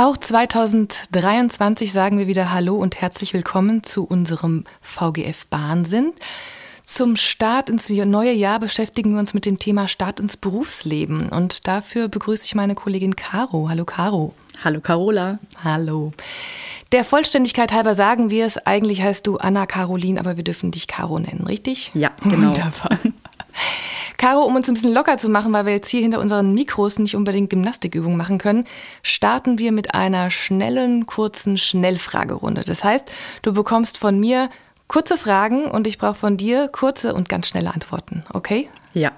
Auch 0.00 0.16
2023 0.16 1.92
sagen 1.92 2.18
wir 2.18 2.26
wieder 2.26 2.54
Hallo 2.54 2.76
und 2.76 3.02
herzlich 3.02 3.34
willkommen 3.34 3.82
zu 3.82 4.02
unserem 4.06 4.64
VGF 4.80 5.46
Bahnsinn. 5.48 6.14
Zum 6.86 7.16
Start 7.16 7.68
ins 7.68 7.90
neue 7.90 8.32
Jahr 8.32 8.60
beschäftigen 8.60 9.12
wir 9.12 9.18
uns 9.18 9.34
mit 9.34 9.44
dem 9.44 9.58
Thema 9.58 9.88
Start 9.88 10.18
ins 10.18 10.38
Berufsleben. 10.38 11.28
Und 11.28 11.68
dafür 11.68 12.08
begrüße 12.08 12.46
ich 12.46 12.54
meine 12.54 12.74
Kollegin 12.74 13.14
Caro. 13.14 13.68
Hallo 13.68 13.84
Caro. 13.84 14.32
Hallo 14.64 14.80
Carola. 14.80 15.38
Hallo. 15.62 16.14
Der 16.92 17.04
Vollständigkeit 17.04 17.70
halber 17.70 17.94
sagen 17.94 18.30
wir 18.30 18.46
es, 18.46 18.56
eigentlich 18.56 19.02
heißt 19.02 19.26
du 19.26 19.36
Anna 19.36 19.66
Caroline, 19.66 20.18
aber 20.18 20.38
wir 20.38 20.44
dürfen 20.44 20.70
dich 20.70 20.86
Caro 20.86 21.18
nennen, 21.18 21.44
richtig? 21.46 21.90
Ja, 21.92 22.12
genau. 22.22 22.48
Wunderbar. 22.48 22.98
Caro, 24.20 24.42
um 24.42 24.54
uns 24.54 24.68
ein 24.68 24.74
bisschen 24.74 24.92
locker 24.92 25.16
zu 25.16 25.30
machen, 25.30 25.50
weil 25.54 25.64
wir 25.64 25.72
jetzt 25.72 25.88
hier 25.88 26.02
hinter 26.02 26.20
unseren 26.20 26.52
Mikros 26.52 26.98
nicht 26.98 27.16
unbedingt 27.16 27.48
Gymnastikübungen 27.48 28.18
machen 28.18 28.36
können, 28.36 28.66
starten 29.02 29.58
wir 29.58 29.72
mit 29.72 29.94
einer 29.94 30.30
schnellen, 30.30 31.06
kurzen 31.06 31.56
Schnellfragerunde. 31.56 32.62
Das 32.64 32.84
heißt, 32.84 33.10
du 33.40 33.54
bekommst 33.54 33.96
von 33.96 34.20
mir 34.20 34.50
kurze 34.88 35.16
Fragen 35.16 35.64
und 35.64 35.86
ich 35.86 35.96
brauche 35.96 36.16
von 36.16 36.36
dir 36.36 36.68
kurze 36.68 37.14
und 37.14 37.30
ganz 37.30 37.48
schnelle 37.48 37.72
Antworten, 37.72 38.22
okay? 38.34 38.68
Ja. 38.92 39.12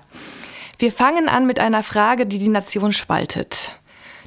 Wir 0.79 0.93
fangen 0.93 1.29
an 1.29 1.48
mit 1.48 1.59
einer 1.59 1.82
Frage, 1.82 2.24
die 2.24 2.38
die 2.38 2.46
Nation 2.46 2.93
spaltet. 2.93 3.73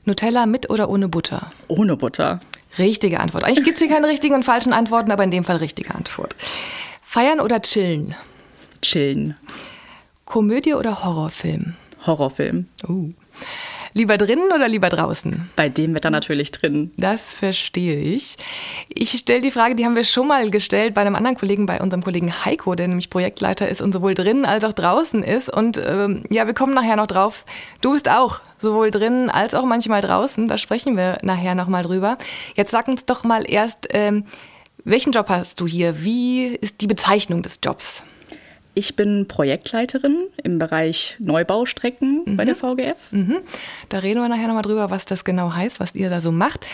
Nutella 0.03 0.45
mit 0.45 0.69
oder 0.69 0.89
ohne 0.89 1.07
Butter? 1.07 1.53
Ohne 1.69 1.95
Butter. 1.95 2.41
Richtige 2.77 3.21
Antwort. 3.21 3.45
Eigentlich 3.45 3.63
gibt 3.63 3.77
es 3.77 3.81
hier 3.81 3.93
keine 3.93 4.09
richtigen 4.09 4.35
und 4.35 4.43
falschen 4.43 4.73
Antworten, 4.73 5.11
aber 5.11 5.23
in 5.23 5.31
dem 5.31 5.45
Fall 5.45 5.55
richtige 5.55 5.95
Antwort. 5.95 6.35
Feiern 7.01 7.39
oder 7.39 7.61
chillen? 7.61 8.13
Chillen. 8.81 9.37
Komödie 10.25 10.73
oder 10.73 11.03
Horrorfilm? 11.03 11.75
Horrorfilm. 12.05 12.67
Uh. 12.87 13.09
Lieber 13.93 14.17
drinnen 14.17 14.51
oder 14.53 14.67
lieber 14.67 14.89
draußen? 14.89 15.49
Bei 15.55 15.69
dem 15.69 15.95
Wetter 15.95 16.09
natürlich 16.09 16.51
drin. 16.51 16.91
Das 16.97 17.33
verstehe 17.33 17.95
ich. 17.95 18.35
Ich 18.89 19.11
stelle 19.11 19.39
die 19.39 19.51
Frage, 19.51 19.75
die 19.75 19.85
haben 19.85 19.95
wir 19.95 20.03
schon 20.03 20.27
mal 20.27 20.49
gestellt 20.49 20.93
bei 20.93 20.99
einem 20.99 21.15
anderen 21.15 21.37
Kollegen, 21.37 21.65
bei 21.65 21.79
unserem 21.79 22.03
Kollegen 22.03 22.43
Heiko, 22.43 22.75
der 22.75 22.89
nämlich 22.89 23.09
Projektleiter 23.09 23.69
ist 23.69 23.81
und 23.81 23.93
sowohl 23.93 24.13
drinnen 24.13 24.43
als 24.43 24.65
auch 24.65 24.73
draußen 24.73 25.23
ist. 25.23 25.47
Und 25.47 25.77
ähm, 25.77 26.23
ja, 26.29 26.45
wir 26.45 26.53
kommen 26.53 26.73
nachher 26.73 26.97
noch 26.97 27.07
drauf. 27.07 27.45
Du 27.79 27.93
bist 27.93 28.09
auch 28.09 28.41
sowohl 28.57 28.91
drinnen 28.91 29.29
als 29.29 29.53
auch 29.53 29.63
manchmal 29.63 30.01
draußen. 30.01 30.49
Da 30.49 30.57
sprechen 30.57 30.97
wir 30.97 31.19
nachher 31.21 31.55
nochmal 31.55 31.83
drüber. 31.83 32.17
Jetzt 32.55 32.71
sag 32.71 32.89
uns 32.89 33.05
doch 33.05 33.23
mal 33.23 33.49
erst, 33.49 33.87
ähm, 33.91 34.25
welchen 34.83 35.13
Job 35.13 35.29
hast 35.29 35.61
du 35.61 35.67
hier? 35.67 36.03
Wie 36.03 36.47
ist 36.47 36.81
die 36.81 36.87
Bezeichnung 36.87 37.43
des 37.43 37.59
Jobs? 37.63 38.03
Ich 38.77 38.97
bin 38.97 39.25
Projektleiterin 39.27 40.27
im 40.43 40.59
Bereich 40.59 41.15
Neubaustrecken 41.19 42.23
mhm. 42.25 42.35
bei 42.35 42.43
der 42.43 42.55
VGF. 42.55 43.11
Mhm. 43.11 43.37
Da 43.87 43.99
reden 43.99 44.19
wir 44.19 44.27
nachher 44.27 44.47
nochmal 44.47 44.63
drüber, 44.63 44.91
was 44.91 45.05
das 45.05 45.23
genau 45.23 45.53
heißt, 45.53 45.79
was 45.79 45.95
ihr 45.95 46.09
da 46.09 46.19
so 46.19 46.33
macht. 46.33 46.65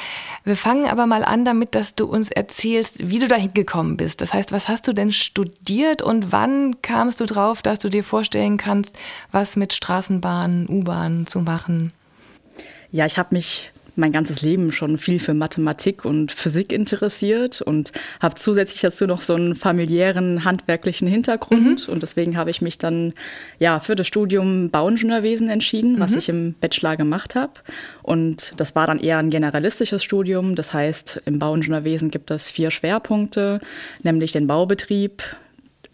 Wir 0.44 0.56
fangen 0.56 0.86
aber 0.86 1.06
mal 1.06 1.24
an 1.24 1.46
damit, 1.46 1.76
dass 1.76 1.94
du 1.94 2.06
uns 2.06 2.32
erzählst, 2.32 3.08
wie 3.08 3.20
du 3.20 3.28
da 3.28 3.36
hingekommen 3.36 3.98
bist. 3.98 4.22
Das 4.22 4.34
heißt, 4.34 4.52
was 4.52 4.68
hast 4.68 4.88
du 4.88 4.94
denn 4.94 5.12
studiert 5.12 6.02
und 6.02 6.32
wann 6.32 6.82
kamst 6.82 7.20
du 7.20 7.28
drauf, 7.28 7.62
dass 7.62 7.78
du 7.78 7.90
dir 7.90 8.04
vorstellen 8.04 8.58
kannst, 8.58 8.98
was 9.32 9.56
mit 9.56 9.72
Straßenbahnen, 9.72 10.68
U-Bahnen 10.68 11.28
zu 11.28 11.42
machen? 11.42 11.94
Ja, 12.90 13.06
ich 13.06 13.20
habe 13.20 13.36
mich 13.36 13.72
mein 13.96 14.12
ganzes 14.12 14.42
Leben 14.42 14.72
schon 14.72 14.98
viel 14.98 15.20
für 15.20 15.34
Mathematik 15.34 16.06
und 16.06 16.32
Physik 16.32 16.72
interessiert 16.72 17.62
und 17.62 17.92
habe 18.20 18.36
zusätzlich 18.36 18.82
dazu 18.82 19.06
noch 19.06 19.22
so 19.22 19.34
einen 19.34 19.56
familiären 19.56 20.44
handwerklichen 20.44 21.08
Hintergrund 21.08 21.88
mhm. 21.88 21.94
und 21.94 22.04
deswegen 22.04 22.38
habe 22.38 22.50
ich 22.50 22.62
mich 22.62 22.78
dann 22.78 23.14
ja 23.60 23.80
für 23.80 23.96
das 23.96 24.08
Studium 24.08 24.70
Bauingenieurwesen 24.70 25.50
entschieden, 25.50 26.00
was 26.00 26.12
mhm. 26.12 26.18
ich 26.18 26.30
im 26.30 26.54
Bachelor 26.60 26.96
gemacht 26.96 27.36
habe 27.36 27.54
und 28.04 28.54
das 28.58 28.76
war 28.76 28.88
dann 28.88 29.00
eher 29.00 29.18
ein 29.18 29.30
generalistisches 29.30 30.04
Studium, 30.04 30.56
das 30.56 30.74
heißt 30.74 31.24
im 31.26 31.40
Bauingenieurwesen 31.40 32.12
gibt 32.12 32.32
es 32.32 32.50
vier 32.50 32.72
Schwerpunkte, 32.72 33.60
nämlich 34.04 34.32
den 34.32 34.48
Baubetrieb, 34.48 35.24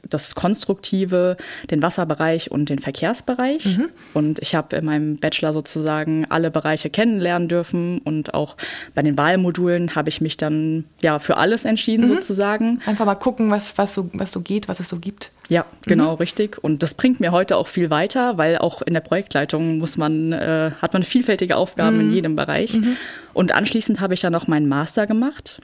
das 0.09 0.35
Konstruktive, 0.35 1.37
den 1.69 1.81
Wasserbereich 1.81 2.51
und 2.51 2.69
den 2.69 2.79
Verkehrsbereich. 2.79 3.77
Mhm. 3.77 3.89
Und 4.13 4.39
ich 4.39 4.55
habe 4.55 4.75
in 4.75 4.85
meinem 4.85 5.17
Bachelor 5.17 5.53
sozusagen 5.53 6.25
alle 6.29 6.51
Bereiche 6.51 6.89
kennenlernen 6.89 7.47
dürfen 7.47 7.99
und 7.99 8.33
auch 8.33 8.57
bei 8.95 9.01
den 9.01 9.17
Wahlmodulen 9.17 9.95
habe 9.95 10.09
ich 10.09 10.21
mich 10.21 10.37
dann 10.37 10.85
ja 11.01 11.19
für 11.19 11.37
alles 11.37 11.65
entschieden 11.65 12.05
mhm. 12.05 12.13
sozusagen. 12.13 12.81
Einfach 12.85 13.05
mal 13.05 13.15
gucken, 13.15 13.51
was, 13.51 13.77
was, 13.77 13.93
so, 13.93 14.09
was 14.13 14.31
so 14.31 14.41
geht, 14.41 14.67
was 14.67 14.79
es 14.79 14.89
so 14.89 14.97
gibt. 14.97 15.31
Ja, 15.49 15.63
genau, 15.85 16.13
mhm. 16.13 16.17
richtig. 16.17 16.61
Und 16.61 16.83
das 16.83 16.93
bringt 16.93 17.19
mir 17.19 17.31
heute 17.31 17.55
auch 17.57 17.67
viel 17.67 17.89
weiter, 17.89 18.37
weil 18.37 18.57
auch 18.57 18.81
in 18.81 18.93
der 18.93 19.01
Projektleitung 19.01 19.77
muss 19.77 19.95
man, 19.95 20.33
äh, 20.33 20.71
hat 20.81 20.93
man 20.93 21.03
vielfältige 21.03 21.55
Aufgaben 21.55 22.01
in 22.01 22.07
mhm. 22.07 22.13
jedem 22.13 22.35
Bereich. 22.35 22.73
Mhm. 22.73 22.97
Und 23.33 23.53
anschließend 23.53 24.01
habe 24.01 24.13
ich 24.13 24.21
dann 24.21 24.33
noch 24.33 24.47
meinen 24.47 24.67
Master 24.67 25.07
gemacht 25.07 25.61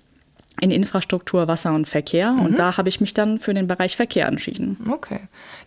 in 0.61 0.71
Infrastruktur, 0.71 1.47
Wasser 1.47 1.73
und 1.73 1.87
Verkehr. 1.87 2.31
Mhm. 2.31 2.41
Und 2.41 2.59
da 2.59 2.77
habe 2.77 2.89
ich 2.89 3.01
mich 3.01 3.13
dann 3.13 3.39
für 3.39 3.53
den 3.53 3.67
Bereich 3.67 3.95
Verkehr 3.95 4.27
entschieden. 4.27 4.77
Okay. 4.89 5.21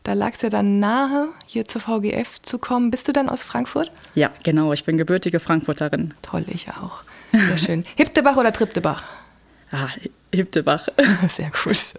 Da 0.05 0.13
lag 0.13 0.35
es 0.35 0.43
ja 0.43 0.49
dann 0.49 0.79
nahe, 0.79 1.29
hier 1.47 1.65
zur 1.65 1.81
VGF 1.81 2.41
zu 2.43 2.59
kommen. 2.59 2.91
Bist 2.91 3.09
du 3.09 3.13
dann 3.13 3.29
aus 3.29 3.43
Frankfurt? 3.43 3.91
Ja, 4.15 4.31
genau. 4.43 4.73
Ich 4.73 4.85
bin 4.85 4.97
gebürtige 4.97 5.41
Frankfurterin. 5.41 6.15
Toll, 6.23 6.45
ich 6.49 6.69
auch. 6.71 7.03
Sehr 7.33 7.59
schön. 7.59 7.85
Hiptebach 7.97 8.37
oder 8.37 8.53
Triptebach? 8.53 9.03
Ah, 9.73 9.89
Hiptebach. 10.33 10.89
Sehr 11.29 11.51
gut. 11.51 11.95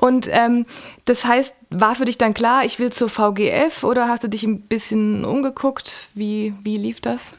Und 0.00 0.28
ähm, 0.30 0.66
das 1.04 1.24
heißt, 1.24 1.54
war 1.70 1.94
für 1.94 2.04
dich 2.04 2.18
dann 2.18 2.34
klar, 2.34 2.64
ich 2.64 2.78
will 2.78 2.90
zur 2.90 3.08
VGF 3.08 3.84
oder 3.84 4.08
hast 4.08 4.24
du 4.24 4.28
dich 4.28 4.42
ein 4.44 4.62
bisschen 4.62 5.24
umgeguckt? 5.24 6.08
Wie, 6.14 6.54
wie 6.62 6.76
lief 6.76 7.00
das? 7.00 7.32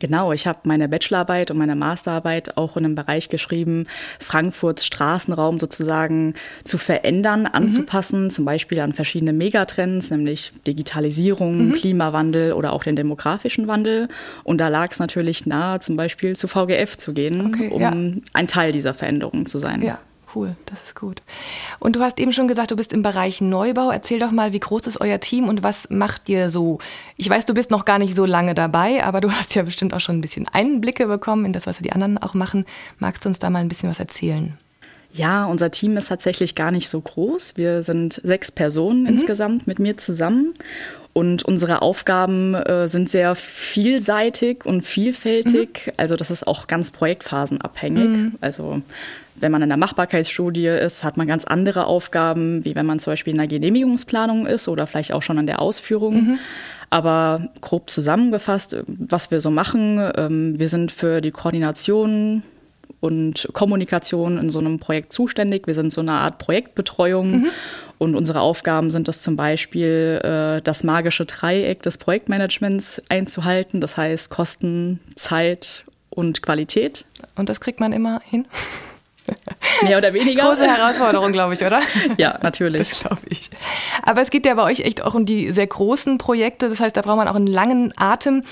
Genau, 0.00 0.32
ich 0.32 0.46
habe 0.46 0.60
meine 0.64 0.88
Bachelorarbeit 0.88 1.50
und 1.50 1.58
meine 1.58 1.76
Masterarbeit 1.76 2.56
auch 2.56 2.76
in 2.76 2.84
einem 2.84 2.94
Bereich 2.94 3.28
geschrieben, 3.28 3.86
Frankfurts 4.18 4.84
Straßenraum 4.86 5.60
sozusagen 5.60 6.34
zu 6.64 6.78
verändern, 6.78 7.42
mhm. 7.42 7.48
anzupassen, 7.52 8.24
mhm. 8.24 8.30
zum 8.30 8.44
Beispiel 8.46 8.80
an 8.80 8.92
verschiedene 8.92 9.32
Megatrends, 9.32 10.10
nämlich 10.10 10.52
Digitalisierung, 10.66 11.68
mhm. 11.68 11.74
Klimawandel 11.74 12.54
oder 12.54 12.72
auch 12.72 12.82
den 12.82 12.96
demografischen 12.96 13.68
Wandel. 13.68 14.08
Und 14.42 14.58
da 14.58 14.68
lag 14.68 14.90
es 14.90 14.98
natürlich 14.98 15.46
nahe, 15.46 15.80
zum 15.80 15.96
Beispiel 15.96 16.34
zu 16.34 16.48
VGF 16.48 16.96
zu 16.96 17.12
gehen, 17.12 17.46
okay, 17.46 17.68
um 17.68 17.80
ja. 17.80 17.92
ein 18.32 18.46
Teil 18.48 18.72
dieser 18.72 18.94
Veränderung 18.94 19.46
zu 19.46 19.58
sein. 19.58 19.82
Ja 19.82 19.98
cool, 20.34 20.56
das 20.66 20.82
ist 20.82 20.94
gut. 20.94 21.22
Und 21.78 21.96
du 21.96 22.00
hast 22.00 22.18
eben 22.18 22.32
schon 22.32 22.48
gesagt, 22.48 22.70
du 22.70 22.76
bist 22.76 22.92
im 22.92 23.02
Bereich 23.02 23.40
Neubau. 23.40 23.90
Erzähl 23.90 24.18
doch 24.18 24.30
mal, 24.30 24.52
wie 24.52 24.60
groß 24.60 24.86
ist 24.86 25.00
euer 25.00 25.20
Team 25.20 25.48
und 25.48 25.62
was 25.62 25.88
macht 25.90 26.28
ihr 26.28 26.50
so? 26.50 26.78
Ich 27.16 27.28
weiß, 27.28 27.46
du 27.46 27.54
bist 27.54 27.70
noch 27.70 27.84
gar 27.84 27.98
nicht 27.98 28.14
so 28.14 28.24
lange 28.24 28.54
dabei, 28.54 29.04
aber 29.04 29.20
du 29.20 29.30
hast 29.32 29.54
ja 29.54 29.62
bestimmt 29.62 29.94
auch 29.94 30.00
schon 30.00 30.18
ein 30.18 30.22
bisschen 30.22 30.48
Einblicke 30.48 31.06
bekommen 31.06 31.44
in 31.44 31.52
das, 31.52 31.66
was 31.66 31.78
die 31.78 31.92
anderen 31.92 32.18
auch 32.18 32.34
machen. 32.34 32.64
Magst 32.98 33.24
du 33.24 33.28
uns 33.28 33.38
da 33.38 33.50
mal 33.50 33.60
ein 33.60 33.68
bisschen 33.68 33.90
was 33.90 33.98
erzählen? 33.98 34.58
Ja, 35.12 35.44
unser 35.46 35.70
Team 35.70 35.96
ist 35.96 36.08
tatsächlich 36.08 36.54
gar 36.54 36.70
nicht 36.70 36.88
so 36.88 37.00
groß. 37.00 37.54
Wir 37.56 37.82
sind 37.82 38.20
sechs 38.22 38.52
Personen 38.52 39.02
mhm. 39.02 39.08
insgesamt 39.08 39.66
mit 39.66 39.78
mir 39.78 39.96
zusammen. 39.96 40.54
Und 41.12 41.42
unsere 41.42 41.82
Aufgaben 41.82 42.54
äh, 42.54 42.86
sind 42.86 43.10
sehr 43.10 43.34
vielseitig 43.34 44.64
und 44.64 44.82
vielfältig. 44.82 45.86
Mhm. 45.86 45.92
Also 45.96 46.14
das 46.14 46.30
ist 46.30 46.46
auch 46.46 46.68
ganz 46.68 46.92
projektphasenabhängig. 46.92 48.08
Mhm. 48.08 48.32
Also 48.40 48.82
wenn 49.40 49.50
man 49.50 49.62
in 49.62 49.68
der 49.68 49.78
Machbarkeitsstudie 49.78 50.66
ist, 50.66 51.02
hat 51.02 51.16
man 51.16 51.26
ganz 51.26 51.44
andere 51.44 51.86
Aufgaben, 51.86 52.64
wie 52.64 52.76
wenn 52.76 52.86
man 52.86 53.00
zum 53.00 53.12
Beispiel 53.12 53.32
in 53.32 53.38
der 53.38 53.48
Genehmigungsplanung 53.48 54.46
ist 54.46 54.68
oder 54.68 54.86
vielleicht 54.86 55.12
auch 55.12 55.22
schon 55.22 55.38
in 55.38 55.46
der 55.46 55.60
Ausführung. 55.60 56.14
Mhm. 56.14 56.38
Aber 56.90 57.48
grob 57.60 57.90
zusammengefasst, 57.90 58.76
was 58.86 59.30
wir 59.30 59.40
so 59.40 59.50
machen, 59.50 60.00
ähm, 60.16 60.58
wir 60.58 60.68
sind 60.68 60.92
für 60.92 61.20
die 61.20 61.30
Koordination 61.30 62.42
und 63.00 63.48
Kommunikation 63.52 64.38
in 64.38 64.50
so 64.50 64.60
einem 64.60 64.78
Projekt 64.78 65.12
zuständig. 65.12 65.66
Wir 65.66 65.74
sind 65.74 65.92
so 65.92 66.02
eine 66.02 66.12
Art 66.12 66.38
Projektbetreuung 66.38 67.30
mhm. 67.30 67.50
und 67.98 68.14
unsere 68.14 68.40
Aufgaben 68.40 68.90
sind 68.90 69.08
es 69.08 69.22
zum 69.22 69.36
Beispiel, 69.36 70.20
äh, 70.22 70.62
das 70.62 70.84
magische 70.84 71.24
Dreieck 71.24 71.82
des 71.82 71.98
Projektmanagements 71.98 73.02
einzuhalten. 73.08 73.80
Das 73.80 73.96
heißt 73.96 74.30
Kosten, 74.30 75.00
Zeit 75.16 75.84
und 76.10 76.42
Qualität. 76.42 77.06
Und 77.36 77.48
das 77.48 77.60
kriegt 77.60 77.80
man 77.80 77.92
immer 77.92 78.20
hin? 78.24 78.46
Mehr 79.82 79.98
oder 79.98 80.12
weniger. 80.12 80.44
Große 80.44 80.66
Herausforderung, 80.66 81.32
glaube 81.32 81.54
ich, 81.54 81.64
oder? 81.64 81.80
Ja, 82.18 82.38
natürlich. 82.42 82.88
Das 82.88 83.00
glaube 83.00 83.22
ich. 83.28 83.50
Aber 84.02 84.20
es 84.20 84.30
geht 84.30 84.46
ja 84.46 84.54
bei 84.54 84.62
euch 84.64 84.80
echt 84.80 85.02
auch 85.02 85.14
um 85.14 85.24
die 85.24 85.52
sehr 85.52 85.66
großen 85.66 86.18
Projekte. 86.18 86.68
Das 86.68 86.80
heißt, 86.80 86.96
da 86.96 87.02
braucht 87.02 87.16
man 87.16 87.28
auch 87.28 87.34
einen 87.34 87.46
langen 87.46 87.92
Atem. 87.96 88.42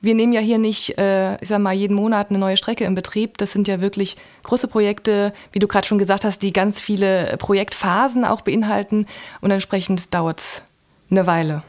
Wir 0.00 0.14
nehmen 0.14 0.32
ja 0.32 0.40
hier 0.40 0.58
nicht, 0.58 0.98
äh, 0.98 1.36
ich 1.40 1.48
sag 1.48 1.58
mal, 1.58 1.72
jeden 1.72 1.94
Monat 1.94 2.30
eine 2.30 2.38
neue 2.38 2.56
Strecke 2.56 2.84
in 2.84 2.94
Betrieb. 2.94 3.38
Das 3.38 3.52
sind 3.52 3.66
ja 3.68 3.80
wirklich 3.80 4.16
große 4.44 4.68
Projekte, 4.68 5.32
wie 5.52 5.58
du 5.58 5.66
gerade 5.66 5.86
schon 5.86 5.98
gesagt 5.98 6.24
hast, 6.24 6.42
die 6.42 6.52
ganz 6.52 6.80
viele 6.80 7.36
Projektphasen 7.38 8.24
auch 8.24 8.42
beinhalten. 8.42 9.06
Und 9.40 9.50
entsprechend 9.50 10.14
dauert 10.14 10.40
es 10.40 10.62
eine 11.10 11.26
Weile. 11.26 11.62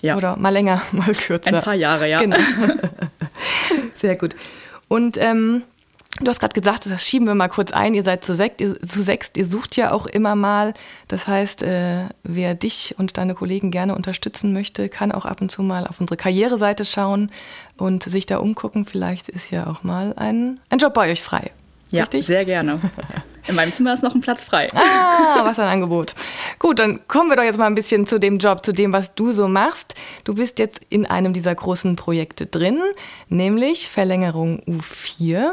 Ja. 0.00 0.16
Oder 0.16 0.36
mal 0.36 0.50
länger, 0.50 0.82
mal 0.92 1.12
kürzer. 1.14 1.54
Ein 1.54 1.62
paar 1.62 1.74
Jahre, 1.74 2.08
ja. 2.08 2.20
Genau. 2.20 2.36
Sehr 3.94 4.16
gut. 4.16 4.34
Und 4.88 5.16
ähm, 5.18 5.62
Du 6.20 6.26
hast 6.26 6.40
gerade 6.40 6.52
gesagt, 6.52 6.86
das 6.86 7.04
schieben 7.04 7.28
wir 7.28 7.34
mal 7.34 7.48
kurz 7.48 7.70
ein. 7.70 7.94
Ihr 7.94 8.02
seid 8.02 8.24
zu 8.24 8.34
sechst, 8.34 8.60
ihr, 8.60 8.80
zu 8.82 9.02
sechst, 9.02 9.36
ihr 9.36 9.46
sucht 9.46 9.76
ja 9.76 9.92
auch 9.92 10.06
immer 10.06 10.34
mal. 10.34 10.74
Das 11.06 11.28
heißt, 11.28 11.62
äh, 11.62 12.06
wer 12.24 12.54
dich 12.54 12.96
und 12.98 13.18
deine 13.18 13.34
Kollegen 13.34 13.70
gerne 13.70 13.94
unterstützen 13.94 14.52
möchte, 14.52 14.88
kann 14.88 15.12
auch 15.12 15.26
ab 15.26 15.40
und 15.40 15.50
zu 15.50 15.62
mal 15.62 15.86
auf 15.86 16.00
unsere 16.00 16.16
Karriereseite 16.16 16.84
schauen 16.84 17.30
und 17.76 18.02
sich 18.02 18.26
da 18.26 18.38
umgucken. 18.38 18.84
Vielleicht 18.84 19.28
ist 19.28 19.50
ja 19.50 19.68
auch 19.68 19.84
mal 19.84 20.12
ein, 20.16 20.58
ein 20.70 20.78
Job 20.78 20.94
bei 20.94 21.10
euch 21.10 21.22
frei. 21.22 21.52
Ja, 21.90 22.02
Richtig? 22.02 22.26
sehr 22.26 22.44
gerne. 22.44 22.80
In 23.46 23.54
meinem 23.54 23.72
Zimmer 23.72 23.94
ist 23.94 24.02
noch 24.02 24.14
ein 24.14 24.20
Platz 24.20 24.44
frei. 24.44 24.66
Ah, 24.74 25.42
was 25.42 25.58
ein 25.58 25.68
Angebot. 25.68 26.14
Gut, 26.58 26.80
dann 26.80 27.00
kommen 27.08 27.30
wir 27.30 27.36
doch 27.36 27.44
jetzt 27.44 27.58
mal 27.58 27.66
ein 27.66 27.74
bisschen 27.74 28.06
zu 28.06 28.18
dem 28.18 28.38
Job, 28.38 28.66
zu 28.66 28.72
dem, 28.72 28.92
was 28.92 29.14
du 29.14 29.32
so 29.32 29.48
machst. 29.48 29.94
Du 30.24 30.34
bist 30.34 30.58
jetzt 30.58 30.80
in 30.90 31.06
einem 31.06 31.32
dieser 31.32 31.54
großen 31.54 31.96
Projekte 31.96 32.44
drin, 32.44 32.78
nämlich 33.30 33.88
Verlängerung 33.88 34.60
U4. 34.66 35.52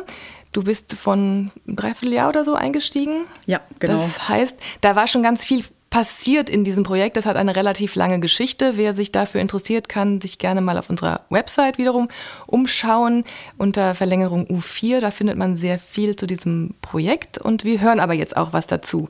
Du 0.56 0.64
bist 0.64 0.94
von 0.94 1.52
dreiviertel 1.68 2.14
Jahr 2.14 2.30
oder 2.30 2.46
so 2.46 2.56
eingestiegen. 2.56 3.26
Ja, 3.46 3.60
genau. 3.80 3.98
Das 3.98 4.30
heißt, 4.30 4.56
da 4.80 4.96
war 4.96 5.06
schon 5.06 5.22
ganz 5.22 5.44
viel 5.44 5.66
passiert 5.90 6.50
in 6.50 6.64
diesem 6.64 6.86
Projekt. 6.86 7.18
Das 7.18 7.26
hat 7.26 7.36
eine 7.36 7.58
relativ 7.58 7.96
lange 7.96 8.22
Geschichte. 8.22 8.78
Wer 8.78 8.94
sich 8.94 9.12
dafür 9.12 9.42
interessiert, 9.42 9.90
kann 9.90 10.22
sich 10.22 10.38
gerne 10.38 10.62
mal 10.62 10.78
auf 10.78 10.90
unserer 10.90 11.26
Website 11.30 11.78
wiederum 11.78 12.08
umschauen 12.48 13.26
unter 13.58 13.96
Verlängerung 13.96 14.48
U4. 14.48 15.02
Da 15.02 15.12
findet 15.12 15.38
man 15.38 15.58
sehr 15.58 15.78
viel 15.78 16.16
zu 16.16 16.26
diesem 16.26 16.74
Projekt 16.80 17.38
und 17.38 17.66
wir 17.66 17.82
hören 17.82 18.00
aber 18.00 18.14
jetzt 18.14 18.38
auch 18.38 18.54
was 18.54 18.66
dazu. 18.66 19.10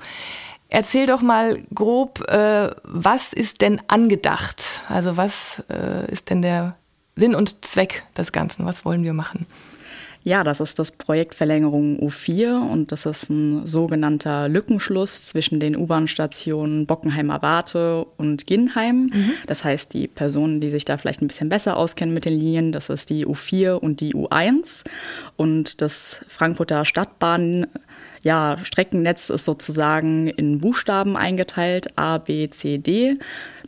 Erzähl 0.69 1.05
doch 1.05 1.21
mal 1.21 1.61
grob, 1.75 2.27
äh, 2.27 2.71
was 2.81 3.33
ist 3.33 3.61
denn 3.61 3.83
angedacht? 3.87 4.81
Also 4.89 5.15
was 5.15 5.61
äh, 5.69 6.11
ist 6.11 6.31
denn 6.31 6.41
der 6.41 6.75
Sinn 7.15 7.35
und 7.35 7.63
Zweck 7.63 8.03
des 8.17 8.31
Ganzen? 8.31 8.65
Was 8.65 8.83
wollen 8.83 9.03
wir 9.03 9.13
machen? 9.13 9.45
Ja, 10.27 10.43
das 10.43 10.59
ist 10.59 10.79
das 10.79 10.89
Projekt 10.89 11.35
Verlängerung 11.35 11.99
U4 11.99 12.57
und 12.67 12.91
das 12.91 13.05
ist 13.05 13.29
ein 13.29 13.67
sogenannter 13.67 14.49
Lückenschluss 14.49 15.23
zwischen 15.25 15.59
den 15.59 15.77
U-Bahn-Stationen 15.77 16.87
Bockenheimer 16.87 17.43
Warte 17.43 18.07
und 18.17 18.47
Ginnheim. 18.47 19.11
Mhm. 19.13 19.31
Das 19.45 19.63
heißt, 19.63 19.93
die 19.93 20.07
Personen, 20.07 20.61
die 20.61 20.71
sich 20.71 20.83
da 20.83 20.97
vielleicht 20.97 21.21
ein 21.21 21.27
bisschen 21.27 21.49
besser 21.49 21.77
auskennen 21.77 22.11
mit 22.11 22.25
den 22.25 22.39
Linien, 22.39 22.71
das 22.71 22.89
ist 22.89 23.11
die 23.11 23.27
U4 23.27 23.73
und 23.73 24.01
die 24.01 24.15
U1 24.15 24.85
und 25.37 25.79
das 25.81 26.21
Frankfurter 26.27 26.85
Stadtbahn 26.85 27.67
ja, 28.23 28.57
Streckennetz 28.63 29.29
ist 29.29 29.45
sozusagen 29.45 30.25
in 30.25 30.59
Buchstaben 30.59 31.15
eingeteilt, 31.15 31.95
A, 31.99 32.17
B, 32.17 32.49
C, 32.49 32.79
D. 32.79 33.19